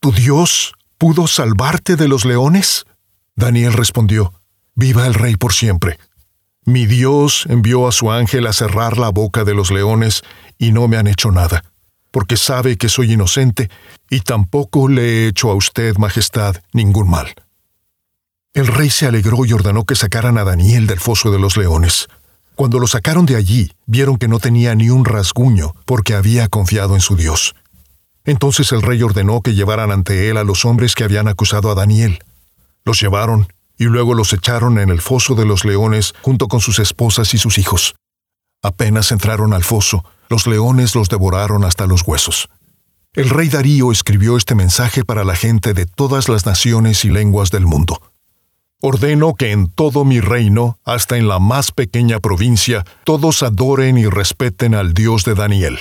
¿Tu 0.00 0.10
Dios 0.10 0.72
pudo 0.98 1.26
salvarte 1.26 1.96
de 1.96 2.08
los 2.08 2.24
leones? 2.24 2.84
Daniel 3.34 3.72
respondió, 3.72 4.32
Viva 4.74 5.06
el 5.06 5.14
rey 5.14 5.36
por 5.36 5.52
siempre. 5.52 5.98
Mi 6.64 6.84
Dios 6.86 7.46
envió 7.48 7.88
a 7.88 7.92
su 7.92 8.10
ángel 8.10 8.46
a 8.46 8.52
cerrar 8.52 8.98
la 8.98 9.10
boca 9.10 9.44
de 9.44 9.54
los 9.54 9.70
leones 9.70 10.22
y 10.58 10.72
no 10.72 10.88
me 10.88 10.96
han 10.96 11.06
hecho 11.06 11.30
nada, 11.30 11.64
porque 12.10 12.36
sabe 12.36 12.76
que 12.76 12.88
soy 12.88 13.12
inocente 13.12 13.70
y 14.10 14.20
tampoco 14.20 14.88
le 14.88 15.02
he 15.02 15.28
hecho 15.28 15.50
a 15.50 15.54
usted, 15.54 15.96
Majestad, 15.96 16.56
ningún 16.72 17.08
mal. 17.08 17.34
El 18.52 18.66
rey 18.66 18.90
se 18.90 19.06
alegró 19.06 19.44
y 19.44 19.52
ordenó 19.52 19.84
que 19.84 19.94
sacaran 19.94 20.38
a 20.38 20.44
Daniel 20.44 20.86
del 20.86 20.98
foso 20.98 21.30
de 21.30 21.38
los 21.38 21.56
leones. 21.56 22.08
Cuando 22.54 22.78
lo 22.78 22.86
sacaron 22.86 23.26
de 23.26 23.36
allí, 23.36 23.70
vieron 23.84 24.16
que 24.16 24.28
no 24.28 24.38
tenía 24.38 24.74
ni 24.74 24.88
un 24.88 25.04
rasguño, 25.04 25.74
porque 25.84 26.14
había 26.14 26.48
confiado 26.48 26.94
en 26.94 27.02
su 27.02 27.16
Dios. 27.16 27.54
Entonces 28.26 28.72
el 28.72 28.82
rey 28.82 29.02
ordenó 29.02 29.40
que 29.40 29.54
llevaran 29.54 29.92
ante 29.92 30.28
él 30.28 30.36
a 30.36 30.44
los 30.44 30.64
hombres 30.64 30.94
que 30.94 31.04
habían 31.04 31.28
acusado 31.28 31.70
a 31.70 31.74
Daniel. 31.74 32.18
Los 32.84 33.00
llevaron 33.00 33.48
y 33.78 33.84
luego 33.84 34.14
los 34.14 34.32
echaron 34.32 34.78
en 34.78 34.90
el 34.90 35.00
foso 35.00 35.34
de 35.34 35.46
los 35.46 35.64
leones 35.64 36.12
junto 36.22 36.48
con 36.48 36.60
sus 36.60 36.80
esposas 36.80 37.32
y 37.34 37.38
sus 37.38 37.58
hijos. 37.58 37.94
Apenas 38.62 39.12
entraron 39.12 39.54
al 39.54 39.62
foso, 39.62 40.04
los 40.28 40.46
leones 40.46 40.94
los 40.94 41.08
devoraron 41.08 41.64
hasta 41.64 41.86
los 41.86 42.02
huesos. 42.02 42.48
El 43.12 43.30
rey 43.30 43.48
Darío 43.48 43.92
escribió 43.92 44.36
este 44.36 44.54
mensaje 44.54 45.04
para 45.04 45.24
la 45.24 45.36
gente 45.36 45.72
de 45.72 45.86
todas 45.86 46.28
las 46.28 46.44
naciones 46.46 47.04
y 47.04 47.10
lenguas 47.10 47.50
del 47.50 47.64
mundo. 47.64 48.02
Ordeno 48.82 49.34
que 49.34 49.52
en 49.52 49.68
todo 49.68 50.04
mi 50.04 50.20
reino, 50.20 50.78
hasta 50.84 51.16
en 51.16 51.28
la 51.28 51.38
más 51.38 51.72
pequeña 51.72 52.20
provincia, 52.20 52.84
todos 53.04 53.42
adoren 53.42 53.96
y 53.96 54.06
respeten 54.06 54.74
al 54.74 54.92
Dios 54.92 55.24
de 55.24 55.34
Daniel. 55.34 55.78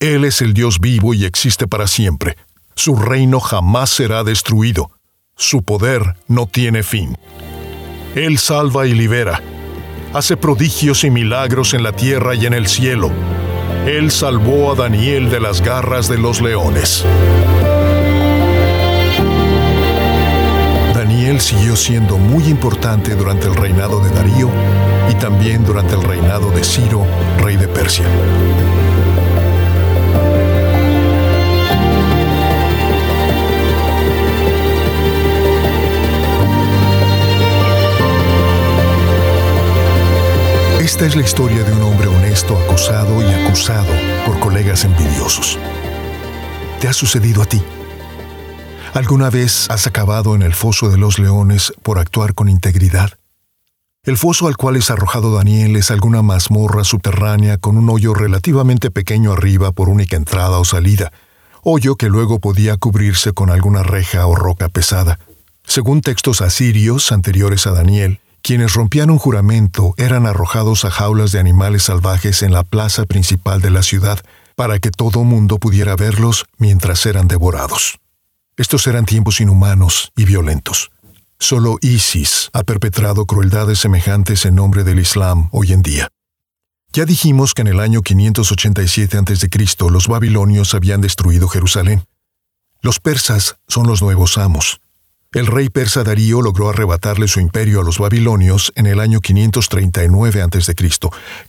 Él 0.00 0.24
es 0.24 0.42
el 0.42 0.54
Dios 0.54 0.78
vivo 0.78 1.12
y 1.12 1.24
existe 1.24 1.66
para 1.66 1.88
siempre. 1.88 2.36
Su 2.76 2.94
reino 2.94 3.40
jamás 3.40 3.90
será 3.90 4.22
destruido. 4.22 4.92
Su 5.36 5.64
poder 5.64 6.14
no 6.28 6.46
tiene 6.46 6.84
fin. 6.84 7.16
Él 8.14 8.38
salva 8.38 8.86
y 8.86 8.94
libera. 8.94 9.42
Hace 10.14 10.36
prodigios 10.36 11.02
y 11.02 11.10
milagros 11.10 11.74
en 11.74 11.82
la 11.82 11.92
tierra 11.92 12.36
y 12.36 12.46
en 12.46 12.54
el 12.54 12.68
cielo. 12.68 13.10
Él 13.86 14.12
salvó 14.12 14.70
a 14.70 14.76
Daniel 14.76 15.30
de 15.30 15.40
las 15.40 15.62
garras 15.62 16.08
de 16.08 16.18
los 16.18 16.40
leones. 16.40 17.04
Daniel 20.94 21.40
siguió 21.40 21.74
siendo 21.74 22.18
muy 22.18 22.44
importante 22.44 23.16
durante 23.16 23.48
el 23.48 23.56
reinado 23.56 23.98
de 23.98 24.10
Darío 24.10 24.48
y 25.10 25.14
también 25.14 25.64
durante 25.64 25.94
el 25.96 26.02
reinado 26.04 26.50
de 26.52 26.62
Ciro, 26.62 27.04
rey 27.40 27.56
de 27.56 27.66
Persia. 27.66 28.06
Esta 40.98 41.06
es 41.06 41.14
la 41.14 41.22
historia 41.22 41.62
de 41.62 41.72
un 41.74 41.82
hombre 41.82 42.08
honesto 42.08 42.58
acosado 42.58 43.22
y 43.22 43.32
acusado 43.32 43.86
por 44.26 44.40
colegas 44.40 44.84
envidiosos. 44.84 45.56
¿Te 46.80 46.88
ha 46.88 46.92
sucedido 46.92 47.40
a 47.40 47.46
ti? 47.46 47.62
¿Alguna 48.94 49.30
vez 49.30 49.70
has 49.70 49.86
acabado 49.86 50.34
en 50.34 50.42
el 50.42 50.54
foso 50.54 50.90
de 50.90 50.98
los 50.98 51.20
leones 51.20 51.72
por 51.84 52.00
actuar 52.00 52.34
con 52.34 52.48
integridad? 52.48 53.12
El 54.02 54.16
foso 54.16 54.48
al 54.48 54.56
cual 54.56 54.74
es 54.74 54.90
arrojado 54.90 55.32
Daniel 55.32 55.76
es 55.76 55.92
alguna 55.92 56.22
mazmorra 56.22 56.82
subterránea 56.82 57.58
con 57.58 57.76
un 57.76 57.88
hoyo 57.90 58.12
relativamente 58.12 58.90
pequeño 58.90 59.34
arriba 59.34 59.70
por 59.70 59.88
única 59.88 60.16
entrada 60.16 60.58
o 60.58 60.64
salida, 60.64 61.12
hoyo 61.62 61.94
que 61.94 62.08
luego 62.08 62.40
podía 62.40 62.76
cubrirse 62.76 63.32
con 63.32 63.50
alguna 63.50 63.84
reja 63.84 64.26
o 64.26 64.34
roca 64.34 64.68
pesada. 64.68 65.20
Según 65.62 66.00
textos 66.00 66.40
asirios 66.40 67.12
anteriores 67.12 67.68
a 67.68 67.70
Daniel, 67.70 68.18
quienes 68.48 68.72
rompían 68.72 69.10
un 69.10 69.18
juramento 69.18 69.92
eran 69.98 70.24
arrojados 70.24 70.86
a 70.86 70.90
jaulas 70.90 71.32
de 71.32 71.38
animales 71.38 71.82
salvajes 71.82 72.42
en 72.42 72.50
la 72.50 72.62
plaza 72.62 73.04
principal 73.04 73.60
de 73.60 73.68
la 73.68 73.82
ciudad 73.82 74.20
para 74.56 74.78
que 74.78 74.90
todo 74.90 75.22
mundo 75.22 75.58
pudiera 75.58 75.96
verlos 75.96 76.46
mientras 76.56 77.04
eran 77.04 77.28
devorados. 77.28 77.98
Estos 78.56 78.86
eran 78.86 79.04
tiempos 79.04 79.42
inhumanos 79.42 80.12
y 80.16 80.24
violentos. 80.24 80.90
Solo 81.38 81.76
ISIS 81.82 82.48
ha 82.54 82.62
perpetrado 82.62 83.26
crueldades 83.26 83.80
semejantes 83.80 84.46
en 84.46 84.54
nombre 84.54 84.82
del 84.82 84.98
Islam 84.98 85.50
hoy 85.52 85.74
en 85.74 85.82
día. 85.82 86.08
Ya 86.94 87.04
dijimos 87.04 87.52
que 87.52 87.60
en 87.60 87.68
el 87.68 87.80
año 87.80 88.00
587 88.00 89.18
a.C. 89.18 89.90
los 89.90 90.08
babilonios 90.08 90.72
habían 90.72 91.02
destruido 91.02 91.48
Jerusalén. 91.48 92.06
Los 92.80 92.98
persas 92.98 93.56
son 93.68 93.86
los 93.86 94.00
nuevos 94.00 94.38
amos. 94.38 94.80
El 95.34 95.46
rey 95.46 95.68
persa 95.68 96.04
Darío 96.04 96.40
logró 96.40 96.70
arrebatarle 96.70 97.28
su 97.28 97.38
imperio 97.38 97.82
a 97.82 97.84
los 97.84 97.98
babilonios 97.98 98.72
en 98.76 98.86
el 98.86 98.98
año 98.98 99.20
539 99.20 100.40
a.C., 100.40 100.74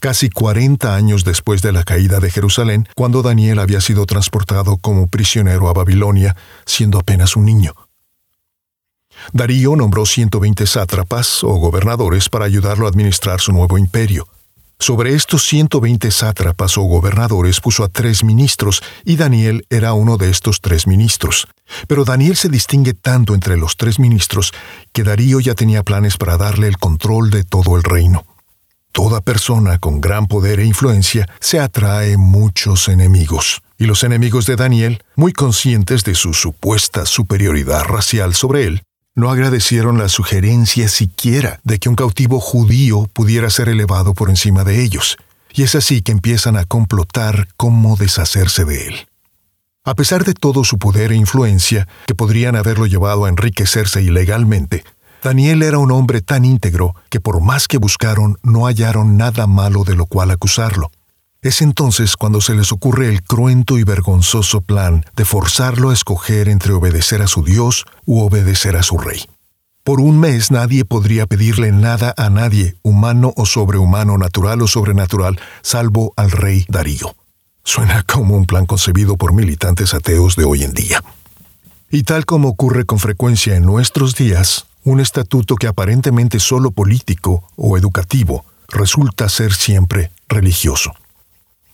casi 0.01 0.29
40 0.29 0.93
años 0.93 1.23
después 1.23 1.61
de 1.61 1.71
la 1.71 1.83
caída 1.83 2.19
de 2.19 2.29
Jerusalén, 2.29 2.89
cuando 2.93 3.21
Daniel 3.21 3.57
había 3.57 3.79
sido 3.79 4.05
transportado 4.05 4.75
como 4.75 5.07
prisionero 5.07 5.69
a 5.69 5.73
Babilonia, 5.73 6.35
siendo 6.65 6.99
apenas 6.99 7.37
un 7.37 7.45
niño. 7.45 7.73
Darío 9.31 9.77
nombró 9.77 10.05
120 10.05 10.65
sátrapas 10.67 11.41
o 11.45 11.55
gobernadores 11.55 12.27
para 12.27 12.43
ayudarlo 12.43 12.85
a 12.85 12.89
administrar 12.89 13.39
su 13.39 13.53
nuevo 13.53 13.77
imperio. 13.77 14.27
Sobre 14.81 15.13
estos 15.13 15.43
120 15.43 16.09
sátrapas 16.09 16.77
o 16.77 16.83
gobernadores 16.83 17.59
puso 17.59 17.83
a 17.83 17.89
tres 17.89 18.23
ministros, 18.23 18.81
y 19.03 19.17
Daniel 19.17 19.65
era 19.69 19.91
uno 19.91 20.15
de 20.15 20.29
estos 20.29 20.61
tres 20.61 20.87
ministros. 20.87 21.47
Pero 21.87 22.05
Daniel 22.05 22.37
se 22.37 22.47
distingue 22.47 22.93
tanto 22.93 23.35
entre 23.35 23.57
los 23.57 23.75
tres 23.75 23.99
ministros 23.99 24.53
que 24.93 25.03
Darío 25.03 25.41
ya 25.41 25.53
tenía 25.53 25.83
planes 25.83 26.15
para 26.15 26.37
darle 26.37 26.69
el 26.69 26.77
control 26.77 27.29
de 27.29 27.43
todo 27.43 27.75
el 27.75 27.83
reino. 27.83 28.25
Toda 28.93 29.19
persona 29.19 29.79
con 29.79 29.99
gran 29.99 30.27
poder 30.27 30.61
e 30.61 30.65
influencia 30.65 31.27
se 31.41 31.59
atrae 31.59 32.15
muchos 32.15 32.87
enemigos, 32.87 33.61
y 33.77 33.85
los 33.85 34.05
enemigos 34.05 34.45
de 34.45 34.55
Daniel, 34.55 35.03
muy 35.15 35.33
conscientes 35.33 36.05
de 36.05 36.15
su 36.15 36.33
supuesta 36.33 37.05
superioridad 37.05 37.83
racial 37.83 38.33
sobre 38.33 38.63
él, 38.63 38.83
no 39.15 39.29
agradecieron 39.29 39.97
la 39.97 40.09
sugerencia 40.09 40.87
siquiera 40.87 41.59
de 41.63 41.79
que 41.79 41.89
un 41.89 41.95
cautivo 41.95 42.39
judío 42.39 43.09
pudiera 43.13 43.49
ser 43.49 43.69
elevado 43.69 44.13
por 44.13 44.29
encima 44.29 44.63
de 44.63 44.83
ellos, 44.83 45.17
y 45.53 45.63
es 45.63 45.75
así 45.75 46.01
que 46.01 46.11
empiezan 46.11 46.57
a 46.57 46.65
complotar 46.65 47.47
cómo 47.57 47.95
deshacerse 47.95 48.65
de 48.65 48.87
él. 48.87 49.07
A 49.83 49.95
pesar 49.95 50.23
de 50.23 50.33
todo 50.33 50.63
su 50.63 50.77
poder 50.77 51.11
e 51.11 51.15
influencia, 51.15 51.87
que 52.05 52.15
podrían 52.15 52.55
haberlo 52.55 52.85
llevado 52.85 53.25
a 53.25 53.29
enriquecerse 53.29 54.01
ilegalmente, 54.01 54.83
Daniel 55.23 55.63
era 55.63 55.79
un 55.79 55.91
hombre 55.91 56.21
tan 56.21 56.45
íntegro 56.45 56.95
que 57.09 57.19
por 57.19 57.41
más 57.41 57.67
que 57.67 57.77
buscaron 57.77 58.37
no 58.41 58.67
hallaron 58.67 59.17
nada 59.17 59.47
malo 59.47 59.83
de 59.83 59.95
lo 59.95 60.05
cual 60.05 60.31
acusarlo. 60.31 60.91
Es 61.41 61.61
entonces 61.61 62.17
cuando 62.17 62.41
se 62.41 62.53
les 62.53 62.73
ocurre 62.73 63.07
el 63.07 63.23
cruento 63.23 63.77
y 63.77 63.85
vergonzoso 63.85 64.59
plan 64.59 65.05
de 65.15 65.23
forzarlo 65.23 65.91
a 65.91 65.93
escoger 65.93 66.49
entre 66.49 66.73
obedecer 66.73 67.21
a 67.21 67.27
su 67.27 67.43
Dios 67.43 67.85
u 68.05 68.19
obedecer 68.19 68.75
a 68.75 68.83
su 68.83 68.97
rey. 68.97 69.21
Por 69.85 70.01
un 70.01 70.19
mes 70.19 70.51
nadie 70.51 70.83
podría 70.83 71.27
pedirle 71.27 71.71
nada 71.71 72.13
a 72.17 72.29
nadie, 72.29 72.75
humano 72.81 73.33
o 73.37 73.45
sobrehumano, 73.45 74.17
natural 74.17 74.61
o 74.61 74.67
sobrenatural, 74.67 75.39
salvo 75.61 76.13
al 76.17 76.31
rey 76.31 76.65
Darío. 76.67 77.15
Suena 77.63 78.03
como 78.03 78.35
un 78.35 78.45
plan 78.45 78.65
concebido 78.65 79.15
por 79.15 79.31
militantes 79.31 79.93
ateos 79.93 80.35
de 80.35 80.43
hoy 80.43 80.63
en 80.63 80.73
día. 80.73 81.01
Y 81.89 82.03
tal 82.03 82.25
como 82.25 82.49
ocurre 82.49 82.83
con 82.83 82.99
frecuencia 82.99 83.55
en 83.55 83.63
nuestros 83.63 84.13
días, 84.13 84.65
un 84.83 84.99
estatuto 84.99 85.55
que 85.55 85.67
aparentemente 85.67 86.41
solo 86.41 86.71
político 86.71 87.43
o 87.55 87.77
educativo 87.77 88.43
resulta 88.67 89.29
ser 89.29 89.53
siempre 89.53 90.11
religioso. 90.27 90.91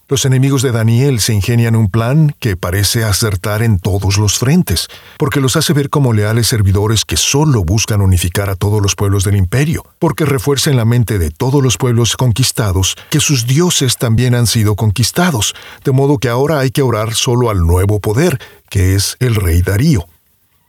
Los 0.08 0.24
enemigos 0.24 0.62
de 0.62 0.72
Daniel 0.72 1.20
se 1.20 1.34
ingenian 1.34 1.76
un 1.76 1.90
plan 1.90 2.36
que 2.40 2.56
parece 2.56 3.04
acertar 3.04 3.64
en 3.64 3.80
todos 3.80 4.20
los 4.20 4.38
frentes, 4.38 4.88
porque 5.18 5.42
los 5.42 5.56
hace 5.56 5.74
ver 5.74 5.90
como 5.90 6.14
leales 6.14 6.46
servidores 6.46 7.06
que 7.06 7.18
solo 7.18 7.64
buscan 7.64 8.02
unificar 8.02 8.52
a 8.52 8.56
todos 8.56 8.84
los 8.84 8.94
pueblos 8.94 9.24
del 9.24 9.36
imperio, 9.36 9.84
porque 9.98 10.26
refuerza 10.26 10.70
en 10.70 10.78
la 10.78 10.86
mente 10.86 11.18
de 11.18 11.32
todos 11.32 11.64
los 11.64 11.78
pueblos 11.78 12.18
conquistados 12.18 12.96
que 13.10 13.20
sus 13.20 13.48
dioses 13.48 13.98
también 13.98 14.36
han 14.36 14.46
sido 14.46 14.76
conquistados, 14.76 15.56
de 15.84 15.92
modo 15.92 16.20
que 16.20 16.30
ahora 16.30 16.60
hay 16.60 16.70
que 16.70 16.84
orar 16.84 17.16
solo 17.16 17.50
al 17.50 17.66
nuevo 17.66 18.00
poder, 18.00 18.40
que 18.70 18.94
es 18.94 19.18
el 19.20 19.34
rey 19.34 19.64
Darío. 19.64 20.06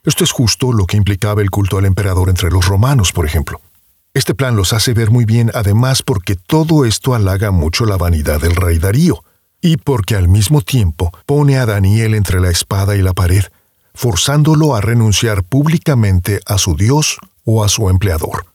Esto 0.05 0.25
es 0.25 0.33
justo 0.33 0.73
lo 0.73 0.87
que 0.87 0.97
implicaba 0.97 1.43
el 1.43 1.51
culto 1.51 1.77
al 1.77 1.85
emperador 1.85 2.31
entre 2.31 2.49
los 2.49 2.67
romanos, 2.67 3.13
por 3.13 3.27
ejemplo. 3.27 3.61
Este 4.17 4.35
plan 4.35 4.57
los 4.57 4.73
hace 4.73 4.95
ver 4.95 5.11
muy 5.11 5.27
bien 5.27 5.51
además 5.53 6.03
porque 6.03 6.37
todo 6.37 6.87
esto 6.87 7.15
halaga 7.15 7.51
mucho 7.51 7.85
la 7.85 7.99
vanidad 7.99 8.41
del 8.41 8.57
rey 8.57 8.79
Darío, 8.79 9.23
y 9.67 9.79
porque 9.79 10.15
al 10.15 10.29
mismo 10.29 10.61
tiempo 10.61 11.13
pone 11.27 11.59
a 11.59 11.67
Daniel 11.67 12.15
entre 12.15 12.41
la 12.41 12.51
espada 12.51 12.95
y 12.95 13.03
la 13.03 13.15
pared, 13.15 13.43
forzándolo 13.95 14.77
a 14.77 14.81
renunciar 14.81 15.43
públicamente 15.43 16.41
a 16.47 16.57
su 16.59 16.77
Dios 16.77 17.19
o 17.45 17.65
a 17.65 17.69
su 17.69 17.91
empleador. 17.91 18.47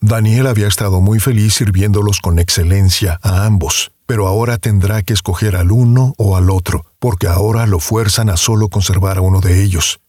Daniel 0.00 0.46
había 0.46 0.68
estado 0.68 1.00
muy 1.00 1.20
feliz 1.20 1.54
sirviéndolos 1.54 2.20
con 2.20 2.38
excelencia 2.38 3.18
a 3.22 3.46
ambos, 3.46 3.92
pero 4.04 4.28
ahora 4.28 4.58
tendrá 4.58 5.02
que 5.02 5.14
escoger 5.14 5.56
al 5.56 5.72
uno 5.72 6.12
o 6.18 6.36
al 6.36 6.50
otro, 6.50 6.84
porque 6.98 7.28
ahora 7.28 7.66
lo 7.66 7.78
fuerzan 7.78 8.28
a 8.28 8.36
solo 8.36 8.68
conservar 8.68 9.16
a 9.16 9.22
uno 9.22 9.40
de 9.40 9.62
ellos. 9.62 10.00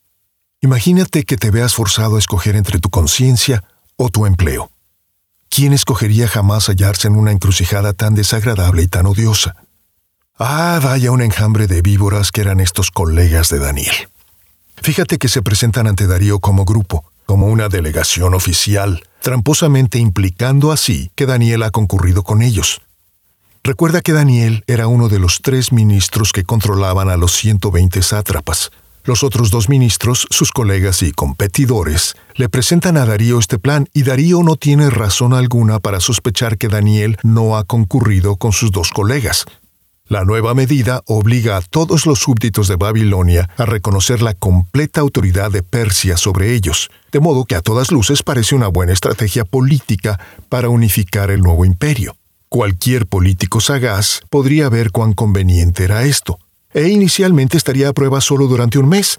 Imagínate 0.60 1.24
que 1.24 1.38
te 1.38 1.50
veas 1.50 1.74
forzado 1.74 2.16
a 2.16 2.18
escoger 2.18 2.54
entre 2.54 2.80
tu 2.80 2.90
conciencia 2.90 3.64
o 3.96 4.10
tu 4.10 4.26
empleo. 4.26 4.70
¿Quién 5.48 5.72
escogería 5.72 6.28
jamás 6.28 6.68
hallarse 6.68 7.08
en 7.08 7.16
una 7.16 7.32
encrucijada 7.32 7.94
tan 7.94 8.14
desagradable 8.14 8.82
y 8.82 8.88
tan 8.88 9.06
odiosa? 9.06 9.63
Ah, 10.36 10.80
vaya 10.82 11.12
un 11.12 11.22
enjambre 11.22 11.68
de 11.68 11.80
víboras 11.80 12.32
que 12.32 12.40
eran 12.40 12.58
estos 12.58 12.90
colegas 12.90 13.50
de 13.50 13.60
Daniel. 13.60 13.94
Fíjate 14.82 15.18
que 15.18 15.28
se 15.28 15.42
presentan 15.42 15.86
ante 15.86 16.08
Darío 16.08 16.40
como 16.40 16.64
grupo, 16.64 17.04
como 17.24 17.46
una 17.46 17.68
delegación 17.68 18.34
oficial, 18.34 19.04
tramposamente 19.20 20.00
implicando 20.00 20.72
así 20.72 21.12
que 21.14 21.26
Daniel 21.26 21.62
ha 21.62 21.70
concurrido 21.70 22.24
con 22.24 22.42
ellos. 22.42 22.80
Recuerda 23.62 24.00
que 24.00 24.12
Daniel 24.12 24.64
era 24.66 24.88
uno 24.88 25.08
de 25.08 25.20
los 25.20 25.40
tres 25.40 25.70
ministros 25.70 26.32
que 26.32 26.42
controlaban 26.42 27.10
a 27.10 27.16
los 27.16 27.32
120 27.34 28.02
sátrapas. 28.02 28.72
Los 29.04 29.22
otros 29.22 29.52
dos 29.52 29.68
ministros, 29.68 30.26
sus 30.30 30.50
colegas 30.50 31.02
y 31.04 31.12
competidores, 31.12 32.16
le 32.34 32.48
presentan 32.48 32.96
a 32.96 33.06
Darío 33.06 33.38
este 33.38 33.60
plan 33.60 33.86
y 33.92 34.02
Darío 34.02 34.42
no 34.42 34.56
tiene 34.56 34.90
razón 34.90 35.32
alguna 35.32 35.78
para 35.78 36.00
sospechar 36.00 36.58
que 36.58 36.66
Daniel 36.66 37.18
no 37.22 37.56
ha 37.56 37.62
concurrido 37.62 38.34
con 38.34 38.52
sus 38.52 38.72
dos 38.72 38.90
colegas. 38.90 39.46
La 40.06 40.22
nueva 40.22 40.52
medida 40.52 41.00
obliga 41.06 41.56
a 41.56 41.62
todos 41.62 42.04
los 42.04 42.18
súbditos 42.18 42.68
de 42.68 42.76
Babilonia 42.76 43.48
a 43.56 43.64
reconocer 43.64 44.20
la 44.20 44.34
completa 44.34 45.00
autoridad 45.00 45.50
de 45.50 45.62
Persia 45.62 46.18
sobre 46.18 46.52
ellos, 46.52 46.90
de 47.10 47.20
modo 47.20 47.46
que 47.46 47.54
a 47.54 47.62
todas 47.62 47.90
luces 47.90 48.22
parece 48.22 48.54
una 48.54 48.68
buena 48.68 48.92
estrategia 48.92 49.46
política 49.46 50.20
para 50.50 50.68
unificar 50.68 51.30
el 51.30 51.40
nuevo 51.40 51.64
imperio. 51.64 52.18
Cualquier 52.50 53.06
político 53.06 53.62
sagaz 53.62 54.20
podría 54.28 54.68
ver 54.68 54.90
cuán 54.90 55.14
conveniente 55.14 55.84
era 55.84 56.02
esto 56.04 56.38
e 56.74 56.88
inicialmente 56.88 57.56
estaría 57.56 57.88
a 57.88 57.94
prueba 57.94 58.20
solo 58.20 58.46
durante 58.46 58.78
un 58.78 58.90
mes, 58.90 59.16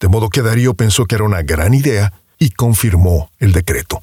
de 0.00 0.08
modo 0.08 0.28
que 0.28 0.42
Darío 0.42 0.74
pensó 0.74 1.06
que 1.06 1.14
era 1.14 1.24
una 1.24 1.40
gran 1.40 1.72
idea 1.72 2.12
y 2.38 2.50
confirmó 2.50 3.30
el 3.38 3.52
decreto. 3.52 4.02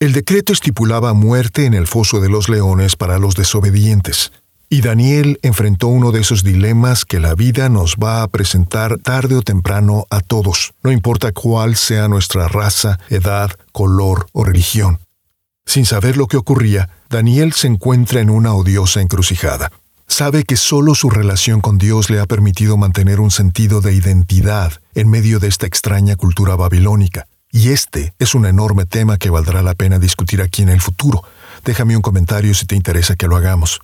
El 0.00 0.12
decreto 0.12 0.52
estipulaba 0.52 1.14
muerte 1.14 1.66
en 1.66 1.74
el 1.74 1.86
foso 1.86 2.20
de 2.20 2.28
los 2.28 2.48
leones 2.48 2.96
para 2.96 3.18
los 3.18 3.36
desobedientes, 3.36 4.32
y 4.68 4.80
Daniel 4.80 5.38
enfrentó 5.42 5.88
uno 5.88 6.12
de 6.12 6.20
esos 6.20 6.42
dilemas 6.42 7.04
que 7.04 7.20
la 7.20 7.34
vida 7.34 7.68
nos 7.68 7.96
va 7.96 8.22
a 8.22 8.28
presentar 8.28 8.98
tarde 8.98 9.36
o 9.36 9.42
temprano 9.42 10.06
a 10.10 10.20
todos, 10.20 10.74
no 10.82 10.90
importa 10.90 11.32
cuál 11.32 11.76
sea 11.76 12.08
nuestra 12.08 12.48
raza, 12.48 12.98
edad, 13.08 13.50
color 13.72 14.26
o 14.32 14.44
religión. 14.44 15.00
Sin 15.66 15.86
saber 15.86 16.16
lo 16.16 16.26
que 16.26 16.36
ocurría, 16.36 16.90
Daniel 17.08 17.52
se 17.52 17.68
encuentra 17.68 18.20
en 18.20 18.30
una 18.30 18.54
odiosa 18.54 19.00
encrucijada. 19.00 19.70
Sabe 20.06 20.44
que 20.44 20.56
solo 20.56 20.94
su 20.94 21.10
relación 21.10 21.60
con 21.60 21.78
Dios 21.78 22.10
le 22.10 22.20
ha 22.20 22.26
permitido 22.26 22.76
mantener 22.76 23.20
un 23.20 23.30
sentido 23.30 23.80
de 23.80 23.94
identidad 23.94 24.72
en 24.94 25.08
medio 25.08 25.40
de 25.40 25.48
esta 25.48 25.66
extraña 25.66 26.16
cultura 26.16 26.56
babilónica. 26.56 27.26
Y 27.50 27.70
este 27.70 28.14
es 28.18 28.34
un 28.34 28.46
enorme 28.46 28.84
tema 28.84 29.16
que 29.16 29.30
valdrá 29.30 29.62
la 29.62 29.74
pena 29.74 29.98
discutir 29.98 30.42
aquí 30.42 30.62
en 30.62 30.68
el 30.68 30.80
futuro. 30.80 31.22
Déjame 31.64 31.96
un 31.96 32.02
comentario 32.02 32.52
si 32.52 32.66
te 32.66 32.74
interesa 32.74 33.16
que 33.16 33.28
lo 33.28 33.36
hagamos. 33.36 33.80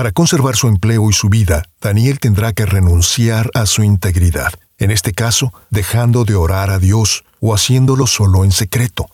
Para 0.00 0.12
conservar 0.12 0.56
su 0.56 0.66
empleo 0.68 1.10
y 1.10 1.12
su 1.12 1.28
vida, 1.28 1.62
Daniel 1.78 2.20
tendrá 2.20 2.54
que 2.54 2.64
renunciar 2.64 3.50
a 3.52 3.66
su 3.66 3.82
integridad, 3.82 4.50
en 4.78 4.90
este 4.90 5.12
caso, 5.12 5.52
dejando 5.68 6.24
de 6.24 6.36
orar 6.36 6.70
a 6.70 6.78
Dios 6.78 7.26
o 7.38 7.52
haciéndolo 7.52 8.06
solo 8.06 8.46
en 8.46 8.50
secreto. 8.50 9.10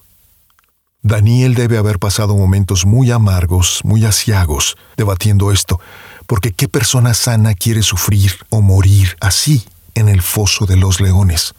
Daniel 1.02 1.56
debe 1.56 1.76
haber 1.76 1.98
pasado 1.98 2.36
momentos 2.36 2.86
muy 2.86 3.10
amargos, 3.10 3.80
muy 3.82 4.04
asiagos, 4.04 4.76
debatiendo 4.96 5.50
esto, 5.50 5.80
porque 6.28 6.52
¿qué 6.52 6.68
persona 6.68 7.14
sana 7.14 7.54
quiere 7.54 7.82
sufrir 7.82 8.34
o 8.50 8.60
morir 8.60 9.16
así 9.20 9.64
en 9.96 10.08
el 10.08 10.22
foso 10.22 10.66
de 10.66 10.76
los 10.76 11.00
leones? 11.00 11.56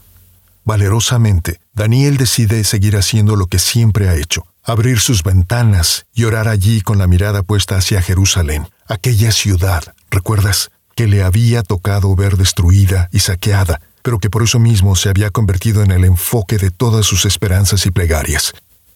Valerosamente, 0.63 1.59
Daniel 1.77 2.17
decide 2.17 2.63
seguir 2.63 2.97
haciendo 2.97 3.35
lo 3.35 3.45
que 3.45 3.59
siempre 3.59 4.09
ha 4.09 4.15
hecho, 4.15 4.47
abrir 4.63 4.99
sus 4.99 5.21
ventanas 5.21 6.07
y 6.11 6.23
orar 6.23 6.47
allí 6.47 6.81
con 6.81 6.97
la 6.97 7.05
mirada 7.05 7.43
puesta 7.43 7.77
hacia 7.77 8.01
Jerusalén, 8.01 8.67
aquella 8.87 9.31
ciudad, 9.31 9.93
¿recuerdas? 10.09 10.71
que 10.95 11.05
le 11.05 11.21
había 11.21 11.61
tocado 11.61 12.15
ver 12.15 12.35
destruida 12.35 13.09
y 13.11 13.19
saqueada, 13.19 13.79
pero 14.01 14.17
que 14.17 14.31
por 14.31 14.41
eso 14.41 14.57
mismo 14.57 14.95
se 14.95 15.09
había 15.09 15.29
convertido 15.29 15.83
en 15.83 15.91
el 15.91 16.03
enfoque 16.03 16.57
de 16.57 16.71
todas 16.71 17.05
sus 17.05 17.25
esperanzas 17.25 17.85
y 17.85 17.91
plegarias. 17.91 18.53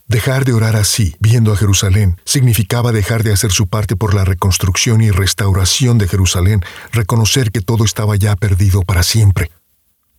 Dejar 0.08 0.44
de 0.44 0.54
orar 0.54 0.76
así, 0.76 1.16
viendo 1.20 1.54
a 1.54 1.58
Jerusalén, 1.58 2.20
significaba 2.26 2.92
dejar 2.92 3.22
de 3.22 3.32
hacer 3.32 3.52
su 3.52 3.68
parte 3.68 3.96
por 3.96 4.16
la 4.16 4.26
reconstrucción 4.26 5.02
y 5.02 5.12
restauración 5.12 6.00
de 6.00 6.08
Jerusalén, 6.08 6.66
reconocer 6.92 7.52
que 7.52 7.62
todo 7.62 7.86
estaba 7.86 8.16
ya 8.16 8.36
perdido 8.36 8.82
para 8.82 9.04
siempre. 9.04 9.52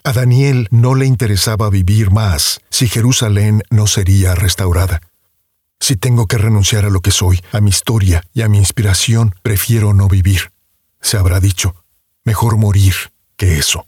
A 0.04 0.12
Daniel 0.12 0.66
no 0.72 0.96
le 0.96 1.06
interesaba 1.06 1.70
vivir 1.70 2.10
más 2.10 2.60
si 2.70 2.88
Jerusalén 2.88 3.62
no 3.70 3.86
sería 3.86 4.34
restaurada. 4.34 5.00
Si 5.78 5.94
tengo 5.94 6.26
que 6.26 6.38
renunciar 6.38 6.84
a 6.84 6.90
lo 6.90 7.00
que 7.00 7.12
soy, 7.12 7.40
a 7.52 7.60
mi 7.60 7.70
historia 7.70 8.24
y 8.34 8.42
a 8.42 8.48
mi 8.48 8.58
inspiración, 8.58 9.36
prefiero 9.42 9.94
no 9.94 10.08
vivir. 10.08 10.50
Se 11.00 11.18
habrá 11.18 11.38
dicho, 11.38 11.76
mejor 12.24 12.56
morir 12.56 12.94
que 13.36 13.58
eso. 13.58 13.86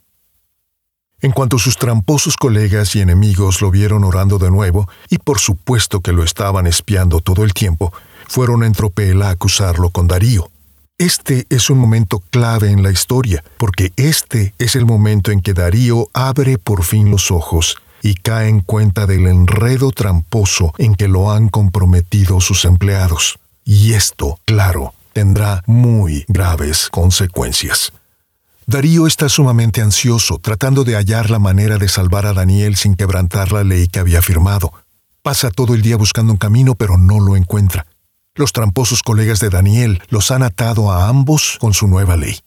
En 1.20 1.33
cuanto 1.33 1.59
sus 1.59 1.79
tramposos 1.79 2.37
colegas 2.37 2.94
y 2.94 3.00
enemigos 3.00 3.61
lo 3.61 3.72
vieron 3.72 4.05
orando 4.05 4.38
de 4.38 4.53
nuevo, 4.53 4.88
y 5.11 5.18
por 5.18 5.40
supuesto 5.40 6.00
que 6.00 6.12
lo 6.12 6.22
estaban 6.22 6.68
espiando 6.68 7.22
todo 7.22 7.42
el 7.42 7.55
tiempo, 7.55 7.92
fueron 8.29 8.62
en 8.62 8.72
tropel 8.72 9.20
a 9.22 9.31
acusarlo 9.31 9.90
con 9.90 10.07
Darío. 10.07 10.48
Este 10.99 11.45
es 11.51 11.71
un 11.71 11.79
momento 11.79 12.21
clave 12.31 12.71
en 12.71 12.85
la 12.85 12.93
historia, 12.93 13.43
porque 13.59 13.93
este 13.97 14.55
es 14.59 14.77
el 14.77 14.87
momento 14.87 15.33
en 15.33 15.41
que 15.41 15.53
Darío 15.53 16.09
abre 16.13 16.57
por 16.57 16.85
fin 16.85 17.11
los 17.11 17.33
ojos 17.33 17.79
y 18.01 18.15
cae 18.15 18.49
en 18.49 18.61
cuenta 18.61 19.05
del 19.05 19.27
enredo 19.27 19.91
tramposo 19.91 20.73
en 20.79 20.95
que 20.95 21.09
lo 21.09 21.33
han 21.33 21.49
comprometido 21.49 22.41
sus 22.41 22.65
empleados. 22.65 23.41
Y 23.65 23.95
esto, 23.95 24.39
claro, 24.45 24.95
tendrá 25.13 25.65
muy 25.67 26.25
graves 26.29 26.89
consecuencias. 26.91 27.93
Darío 28.69 29.09
está 29.09 29.29
sumamente 29.29 29.83
ansioso, 29.83 30.39
tratando 30.39 30.85
de 30.85 30.95
hallar 30.95 31.29
la 31.29 31.41
manera 31.41 31.79
de 31.79 31.89
salvar 31.89 32.25
a 32.25 32.35
Daniel 32.35 32.77
sin 32.77 32.95
quebrantar 32.95 33.51
la 33.51 33.65
ley 33.65 33.89
que 33.89 33.99
había 33.99 34.23
firmado. 34.23 34.73
Pasa 35.23 35.51
todo 35.51 35.75
el 35.75 35.83
día 35.83 35.97
buscando 35.97 36.33
un 36.33 36.39
camino, 36.39 36.77
pero 36.77 36.99
no 36.99 37.19
lo 37.19 37.35
encuentra. 37.35 37.85
Los 38.35 38.53
tramposos 38.53 39.03
colegas 39.03 39.40
de 39.40 39.51
Daniel 39.51 40.03
los 40.09 40.31
han 40.31 40.42
atado 40.42 40.90
a 40.90 41.09
ambos 41.09 41.59
con 41.61 41.75
su 41.75 41.87
nueva 41.87 42.16
ley. 42.16 42.40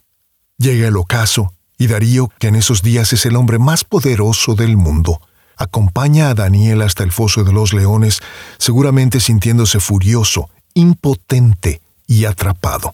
Llega 0.58 0.88
el 0.88 0.97
ocaso, 0.97 1.54
y 1.78 1.88
Darío, 1.88 2.32
que 2.39 2.47
en 2.47 2.56
esos 2.56 2.82
días 2.82 3.13
es 3.13 3.26
el 3.26 3.36
hombre 3.36 3.60
más 3.60 3.84
poderoso 3.84 4.56
del 4.56 4.78
mundo, 4.78 5.21
acompaña 5.56 6.30
a 6.30 6.34
Daniel 6.34 6.82
hasta 6.82 7.04
el 7.04 7.12
foso 7.12 7.43
de 7.43 7.54
los 7.54 7.73
leones, 7.73 8.19
seguramente 8.58 9.19
sintiéndose 9.19 9.80
furioso, 9.80 10.50
impotente 10.73 11.82
y 12.06 12.26
atrapado 12.26 12.93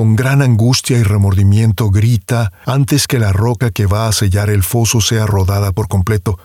con 0.00 0.16
gran 0.16 0.40
angustia 0.40 0.96
y 0.96 1.02
remordimiento 1.02 1.90
grita 1.90 2.52
antes 2.64 3.06
que 3.06 3.18
la 3.18 3.34
roca 3.34 3.70
que 3.70 3.84
va 3.84 4.08
a 4.08 4.12
sellar 4.12 4.48
el 4.48 4.62
foso 4.62 5.02
sea 5.02 5.26
rodada 5.26 5.72
por 5.72 5.88
completo. 5.88 6.38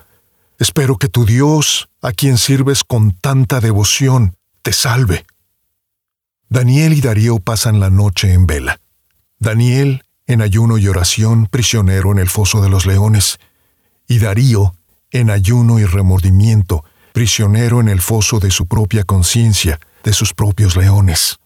Espero 0.60 0.98
que 0.98 1.08
tu 1.08 1.26
Dios, 1.26 1.88
a 2.02 2.12
quien 2.12 2.38
sirves 2.38 2.84
con 2.84 3.12
tanta 3.14 3.62
devoción, 3.62 4.36
te 4.62 4.74
salve. 4.74 5.26
Daniel 6.50 6.94
y 6.94 7.02
Darío 7.02 7.40
pasan 7.40 7.80
la 7.80 7.90
noche 7.90 8.34
en 8.34 8.46
vela. 8.46 8.80
Daniel, 9.40 10.04
en 10.28 10.42
ayuno 10.42 10.78
y 10.78 10.88
oración, 10.88 11.48
prisionero 11.48 12.12
en 12.12 12.20
el 12.20 12.30
foso 12.30 12.62
de 12.62 12.70
los 12.70 12.86
leones, 12.86 13.38
y 14.08 14.20
Darío, 14.20 14.76
en 15.12 15.30
ayuno 15.30 15.80
y 15.80 15.86
remordimiento, 15.86 16.84
prisionero 17.14 17.80
en 17.80 17.90
el 17.90 18.02
foso 18.02 18.40
de 18.40 18.52
su 18.52 18.68
propia 18.68 19.04
conciencia, 19.04 19.80
de 20.04 20.14
sus 20.14 20.34
propios 20.34 20.76
leones. 20.76 21.40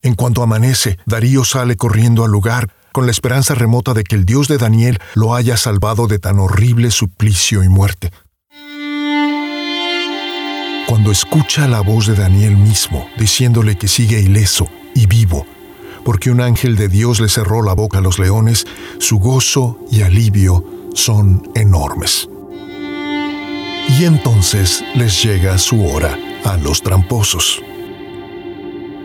En 0.00 0.14
cuanto 0.14 0.42
amanece, 0.42 0.98
Darío 1.06 1.44
sale 1.44 1.76
corriendo 1.76 2.24
al 2.24 2.30
lugar, 2.30 2.72
con 2.92 3.04
la 3.04 3.12
esperanza 3.12 3.54
remota 3.54 3.94
de 3.94 4.04
que 4.04 4.16
el 4.16 4.24
Dios 4.24 4.48
de 4.48 4.58
Daniel 4.58 4.98
lo 5.14 5.34
haya 5.34 5.56
salvado 5.56 6.06
de 6.06 6.18
tan 6.18 6.38
horrible 6.38 6.90
suplicio 6.90 7.62
y 7.62 7.68
muerte. 7.68 8.12
Cuando 10.88 11.12
escucha 11.12 11.68
la 11.68 11.82
voz 11.82 12.06
de 12.06 12.14
Daniel 12.14 12.56
mismo, 12.56 13.10
diciéndole 13.18 13.76
que 13.76 13.88
sigue 13.88 14.22
ileso 14.22 14.68
y 14.94 15.04
vivo, 15.04 15.44
porque 16.02 16.30
un 16.30 16.40
ángel 16.40 16.76
de 16.76 16.88
Dios 16.88 17.20
le 17.20 17.28
cerró 17.28 17.62
la 17.62 17.74
boca 17.74 17.98
a 17.98 18.00
los 18.00 18.18
leones, 18.18 18.66
su 18.96 19.18
gozo 19.18 19.78
y 19.90 20.00
alivio 20.00 20.64
son 20.94 21.46
enormes. 21.54 22.30
Y 23.98 24.04
entonces 24.04 24.82
les 24.94 25.22
llega 25.22 25.58
su 25.58 25.84
hora 25.84 26.18
a 26.46 26.56
los 26.56 26.80
tramposos. 26.80 27.62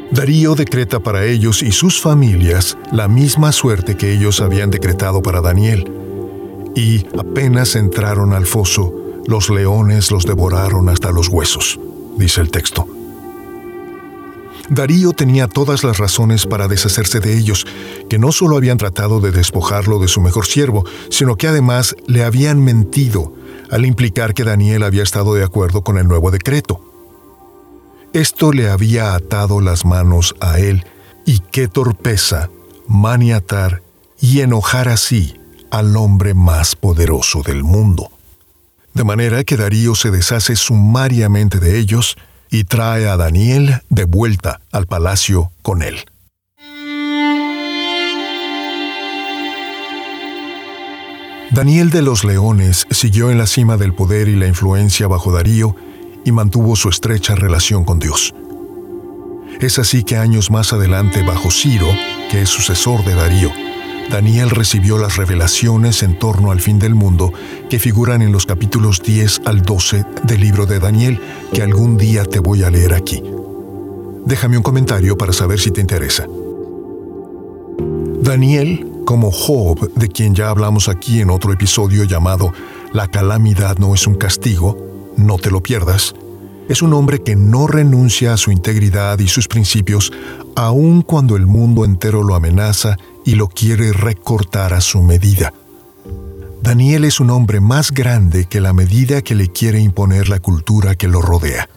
Darío 0.09 0.55
decreta 0.55 1.01
para 1.01 1.25
ellos 1.25 1.61
y 1.61 1.73
sus 1.73 1.99
familias 1.99 2.77
la 2.93 3.09
misma 3.09 3.51
suerte 3.51 3.97
que 3.97 4.13
ellos 4.13 4.39
habían 4.39 4.71
decretado 4.71 5.21
para 5.21 5.41
Daniel. 5.41 5.91
Y 6.77 7.05
apenas 7.19 7.75
entraron 7.75 8.31
al 8.31 8.45
foso, 8.45 9.02
los 9.27 9.49
leones 9.49 10.12
los 10.12 10.25
devoraron 10.25 10.89
hasta 10.89 11.12
los 11.12 11.29
huesos, 11.29 11.79
dice 12.17 12.41
el 12.41 12.51
texto. 12.51 12.88
Darío 14.69 15.12
tenía 15.12 15.47
todas 15.47 15.83
las 15.83 15.97
razones 15.97 16.45
para 16.45 16.67
deshacerse 16.67 17.19
de 17.19 17.38
ellos, 17.38 17.67
que 18.09 18.17
no 18.17 18.31
solo 18.31 18.55
habían 18.55 18.77
tratado 18.77 19.19
de 19.19 19.31
despojarlo 19.31 19.99
de 19.99 20.07
su 20.07 20.21
mejor 20.21 20.45
siervo, 20.45 20.86
sino 21.09 21.36
que 21.36 21.47
además 21.47 21.95
le 22.07 22.23
habían 22.23 22.63
mentido 22.63 23.33
al 23.69 23.86
implicar 23.86 24.33
que 24.33 24.43
Daniel 24.43 24.83
había 24.83 25.03
estado 25.03 25.33
de 25.33 25.43
acuerdo 25.43 25.83
con 25.83 25.97
el 25.97 26.07
nuevo 26.07 26.31
decreto. 26.31 26.81
Esto 28.13 28.53
le 28.53 28.69
había 28.69 29.15
atado 29.15 29.59
las 29.59 29.86
manos 29.86 30.36
a 30.39 30.59
él, 30.59 30.86
y 31.25 31.39
qué 31.39 31.67
torpeza 31.67 32.49
maniatar 32.88 33.81
y 34.19 34.41
enojar 34.41 34.88
así 34.88 35.39
al 35.71 35.97
hombre 35.97 36.33
más 36.33 36.75
poderoso 36.75 37.41
del 37.41 37.63
mundo. 37.63 38.12
De 38.93 39.03
manera 39.03 39.43
que 39.43 39.58
Darío 39.58 39.95
se 39.95 40.12
deshace 40.12 40.56
sumariamente 40.56 41.60
de 41.60 41.79
ellos 41.79 42.15
y 42.51 42.65
trae 42.65 43.08
a 43.08 43.17
Daniel 43.17 43.82
de 43.89 44.06
vuelta 44.06 44.62
al 44.71 44.86
palacio 44.86 45.51
con 45.63 45.82
él. 45.82 46.06
Daniel 51.51 51.91
de 51.91 52.01
los 52.01 52.23
Leones 52.23 52.88
siguió 52.89 53.29
en 53.29 53.38
la 53.38 53.45
cima 53.45 53.77
del 53.77 53.93
poder 53.93 54.27
y 54.27 54.36
la 54.36 54.47
influencia 54.47 55.08
bajo 55.08 55.32
Darío 55.32 55.75
y 56.25 56.32
mantuvo 56.32 56.75
su 56.75 56.89
estrecha 56.89 57.36
relación 57.36 57.86
con 57.86 57.99
Dios. 57.99 58.34
Es 59.60 59.77
así 59.77 60.03
que 60.03 60.17
años 60.17 60.49
más 60.49 60.73
adelante, 60.73 61.21
bajo 61.21 61.51
Ciro, 61.51 61.88
que 62.32 62.41
es 62.41 62.49
sucesor 62.49 63.06
de 63.06 63.13
Darío, 63.13 63.51
Daniel 64.09 64.49
recibió 64.49 64.97
las 64.97 65.17
revelaciones 65.17 66.03
en 66.03 66.17
torno 66.19 66.51
al 66.51 66.59
fin 66.59 66.79
del 66.79 66.95
mundo 66.95 67.33
que 67.69 67.79
figuran 67.79 68.21
en 68.21 68.31
los 68.31 68.45
capítulos 68.45 69.01
10 69.01 69.41
al 69.45 69.61
12 69.61 70.05
del 70.23 70.41
libro 70.41 70.65
de 70.65 70.79
Daniel, 70.79 71.19
que 71.53 71.61
algún 71.61 71.97
día 71.97 72.25
te 72.25 72.39
voy 72.39 72.63
a 72.63 72.69
leer 72.69 72.93
aquí. 72.93 73.23
Déjame 74.25 74.57
un 74.57 74.63
comentario 74.63 75.17
para 75.17 75.33
saber 75.33 75.59
si 75.59 75.71
te 75.71 75.81
interesa. 75.81 76.27
Daniel 78.21 78.87
como 79.05 79.31
Job, 79.31 79.91
de 79.95 80.07
quien 80.07 80.33
ya 80.33 80.49
hablamos 80.49 80.87
aquí 80.87 81.19
en 81.19 81.29
otro 81.29 81.51
episodio 81.51 82.03
llamado 82.05 82.53
La 82.93 83.07
calamidad 83.07 83.77
no 83.77 83.93
es 83.93 84.07
un 84.07 84.15
castigo, 84.15 84.77
no 85.17 85.37
te 85.37 85.51
lo 85.51 85.61
pierdas, 85.61 86.15
es 86.69 86.81
un 86.81 86.93
hombre 86.93 87.21
que 87.21 87.35
no 87.35 87.67
renuncia 87.67 88.33
a 88.33 88.37
su 88.37 88.51
integridad 88.51 89.19
y 89.19 89.27
sus 89.27 89.47
principios 89.47 90.13
aun 90.55 91.01
cuando 91.01 91.35
el 91.35 91.45
mundo 91.45 91.83
entero 91.83 92.23
lo 92.23 92.35
amenaza 92.35 92.97
y 93.25 93.36
lo 93.36 93.47
quiere 93.47 93.93
recortar 93.93 94.73
a 94.73 94.81
su 94.81 95.01
medida. 95.01 95.53
Daniel 96.62 97.03
es 97.03 97.19
un 97.19 97.29
hombre 97.29 97.59
más 97.59 97.91
grande 97.91 98.45
que 98.45 98.62
la 98.62 98.73
medida 98.73 99.21
que 99.21 99.36
le 99.36 99.49
quiere 99.49 99.79
imponer 99.79 100.29
la 100.29 100.39
cultura 100.39 100.95
que 100.95 101.07
lo 101.07 101.21
rodea. 101.21 101.69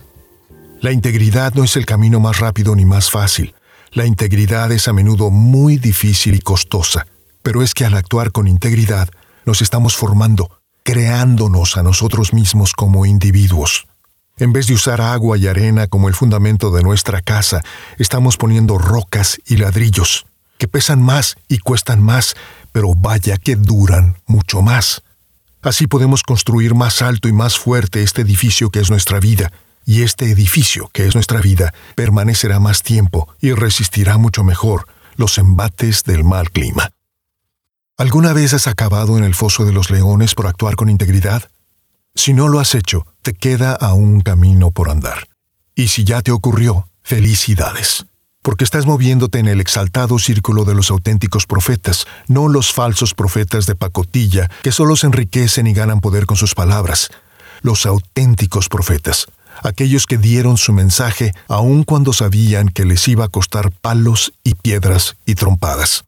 La 0.81 0.93
integridad 0.93 1.55
no 1.55 1.65
es 1.65 1.77
el 1.77 1.87
camino 1.87 2.21
más 2.21 2.39
rápido 2.39 2.77
ni 2.77 2.85
más 2.85 3.11
fácil. 3.11 3.55
La 3.93 4.07
integridad 4.07 4.71
es 4.73 4.89
a 4.89 4.93
menudo 4.93 5.31
muy 5.31 5.79
difícil 5.79 6.35
y 6.35 6.41
costosa 6.41 7.07
pero 7.47 7.63
es 7.63 7.75
que 7.75 7.85
al 7.85 7.95
actuar 7.95 8.33
con 8.33 8.49
integridad 8.49 9.09
nos 9.45 9.63
estamos 9.63 9.95
formando, 9.95 10.51
creándonos 10.83 11.77
a 11.77 11.85
nosotros 11.85 12.33
mismos 12.33 12.73
como 12.73 13.07
individuos. 13.07 13.87
En 14.37 14.53
vez 14.53 14.67
de 14.67 14.75
usar 14.75 15.01
agua 15.01 15.39
y 15.39 15.47
arena 15.47 15.87
como 15.87 16.09
el 16.09 16.15
fundamento 16.17 16.73
de 16.73 16.83
nuestra 16.83 17.23
casa, 17.23 17.63
estamos 17.99 18.37
poniendo 18.37 18.79
rocas 18.79 19.41
y 19.47 19.59
ladrillos, 19.59 20.27
que 20.59 20.69
pesan 20.69 21.03
más 21.03 21.37
y 21.49 21.59
cuestan 21.59 22.03
más, 22.03 22.35
pero 22.73 22.95
vaya 22.95 23.37
que 23.37 23.57
duran 23.57 24.17
mucho 24.27 24.63
más. 24.63 25.03
Así 25.63 25.87
podemos 25.87 26.23
construir 26.23 26.75
más 26.75 27.03
alto 27.03 27.29
y 27.29 27.33
más 27.33 27.59
fuerte 27.59 28.03
este 28.03 28.23
edificio 28.23 28.71
que 28.71 28.81
es 28.81 28.91
nuestra 28.91 29.21
vida, 29.21 29.53
y 29.85 30.03
este 30.03 30.31
edificio 30.31 30.91
que 30.93 31.07
es 31.07 31.15
nuestra 31.15 31.41
vida 31.41 31.73
permanecerá 31.95 32.59
más 32.61 32.83
tiempo 32.83 33.29
y 33.41 33.53
resistirá 33.53 34.19
mucho 34.19 34.45
mejor 34.45 34.87
los 35.15 35.39
embates 35.39 36.03
del 36.05 36.25
mal 36.25 36.51
clima. 36.51 36.91
¿Alguna 37.97 38.33
vez 38.33 38.53
has 38.53 38.67
acabado 38.67 39.17
en 39.17 39.25
el 39.25 39.35
foso 39.35 39.65
de 39.65 39.73
los 39.73 39.91
leones 39.91 40.35
por 40.35 40.47
actuar 40.47 40.77
con 40.77 40.91
integridad? 40.91 41.49
Si 42.15 42.35
no 42.35 42.49
lo 42.49 42.61
has 42.61 42.75
hecho, 42.75 43.07
te 43.23 43.33
queda 43.33 43.73
aún 43.73 44.15
un 44.15 44.21
camino 44.21 44.71
por 44.71 44.91
andar. 44.91 45.29
Y 45.75 45.89
si 45.89 46.05
ya 46.05 46.21
te 46.21 46.33
ocurrió, 46.33 46.89
felicidades. 47.03 48.07
Porque 48.47 48.63
estás 48.63 48.87
moviéndote 48.87 49.41
en 49.41 49.49
el 49.49 49.61
exaltado 49.61 50.21
círculo 50.21 50.65
de 50.65 50.73
los 50.73 50.93
auténticos 50.93 51.47
profetas, 51.47 52.07
no 52.29 52.47
los 52.47 52.73
falsos 52.73 53.13
profetas 53.13 53.67
de 53.67 53.75
pacotilla 53.75 54.49
que 54.63 54.71
solo 54.71 54.95
se 54.95 55.09
enriquecen 55.09 55.67
y 55.67 55.73
ganan 55.73 56.01
poder 56.01 56.27
con 56.27 56.37
sus 56.37 56.55
palabras. 56.55 57.11
Los 57.63 57.87
auténticos 57.87 58.69
profetas, 58.69 59.27
aquellos 59.65 60.07
que 60.07 60.17
dieron 60.17 60.59
su 60.59 60.73
mensaje 60.73 61.33
aun 61.49 61.83
cuando 61.83 62.13
sabían 62.13 62.69
que 62.69 62.85
les 62.85 63.09
iba 63.09 63.25
a 63.25 63.29
costar 63.31 63.73
palos 63.73 64.33
y 64.45 64.55
piedras 64.55 65.17
y 65.27 65.35
trompadas. 65.35 66.05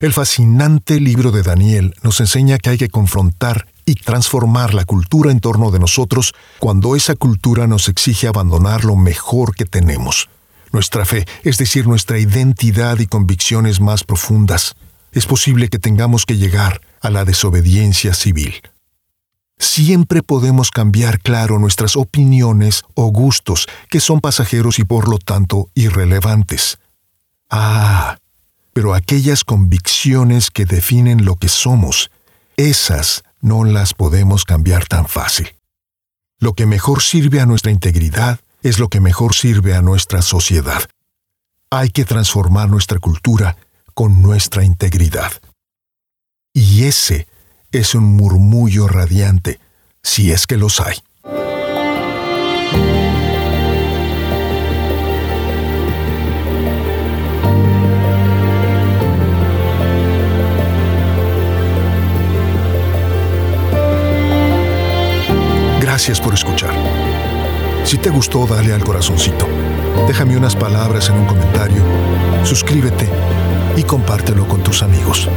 El 0.00 0.14
fascinante 0.14 0.98
libro 1.00 1.32
de 1.32 1.42
Daniel 1.42 1.94
nos 2.02 2.18
enseña 2.20 2.56
que 2.56 2.70
hay 2.70 2.78
que 2.78 2.88
confrontar 2.88 3.66
y 3.84 3.96
transformar 3.96 4.72
la 4.72 4.86
cultura 4.86 5.30
en 5.30 5.40
torno 5.40 5.70
de 5.70 5.80
nosotros 5.80 6.32
cuando 6.60 6.96
esa 6.96 7.14
cultura 7.14 7.66
nos 7.66 7.90
exige 7.90 8.26
abandonar 8.26 8.86
lo 8.86 8.96
mejor 8.96 9.54
que 9.54 9.66
tenemos, 9.66 10.30
nuestra 10.74 11.04
fe, 11.04 11.24
es 11.42 11.56
decir, 11.56 11.86
nuestra 11.86 12.18
identidad 12.18 12.98
y 12.98 13.06
convicciones 13.06 13.80
más 13.80 14.04
profundas. 14.04 14.74
Es 15.12 15.26
posible 15.26 15.68
que 15.68 15.78
tengamos 15.78 16.26
que 16.26 16.36
llegar 16.36 16.80
a 17.00 17.08
la 17.08 17.24
desobediencia 17.24 18.12
civil. 18.12 18.60
Siempre 19.58 20.22
podemos 20.22 20.70
cambiar, 20.70 21.20
claro, 21.20 21.58
nuestras 21.58 21.96
opiniones 21.96 22.82
o 22.94 23.06
gustos, 23.06 23.68
que 23.88 24.00
son 24.00 24.20
pasajeros 24.20 24.78
y 24.78 24.84
por 24.84 25.08
lo 25.08 25.18
tanto 25.18 25.68
irrelevantes. 25.74 26.78
Ah, 27.48 28.18
pero 28.72 28.94
aquellas 28.94 29.44
convicciones 29.44 30.50
que 30.50 30.64
definen 30.64 31.24
lo 31.24 31.36
que 31.36 31.48
somos, 31.48 32.10
esas 32.56 33.22
no 33.40 33.64
las 33.64 33.94
podemos 33.94 34.44
cambiar 34.44 34.86
tan 34.86 35.06
fácil. 35.06 35.54
Lo 36.40 36.54
que 36.54 36.66
mejor 36.66 37.02
sirve 37.02 37.40
a 37.40 37.46
nuestra 37.46 37.70
integridad 37.70 38.40
es 38.64 38.78
lo 38.78 38.88
que 38.88 38.98
mejor 38.98 39.34
sirve 39.34 39.74
a 39.74 39.82
nuestra 39.82 40.22
sociedad. 40.22 40.82
Hay 41.70 41.90
que 41.90 42.06
transformar 42.06 42.70
nuestra 42.70 42.98
cultura 42.98 43.58
con 43.92 44.22
nuestra 44.22 44.64
integridad. 44.64 45.32
Y 46.54 46.84
ese 46.84 47.28
es 47.72 47.94
un 47.94 48.04
murmullo 48.04 48.88
radiante, 48.88 49.60
si 50.02 50.32
es 50.32 50.46
que 50.46 50.56
los 50.56 50.80
hay. 50.80 50.96
Gracias 65.80 66.18
por 66.18 66.32
escuchar. 66.32 67.13
Si 67.84 67.98
te 67.98 68.08
gustó, 68.08 68.46
dale 68.46 68.72
al 68.72 68.82
corazoncito. 68.82 69.46
Déjame 70.08 70.36
unas 70.36 70.56
palabras 70.56 71.10
en 71.10 71.16
un 71.16 71.26
comentario, 71.26 71.82
suscríbete 72.42 73.08
y 73.76 73.82
compártelo 73.82 74.48
con 74.48 74.62
tus 74.62 74.82
amigos. 74.82 75.28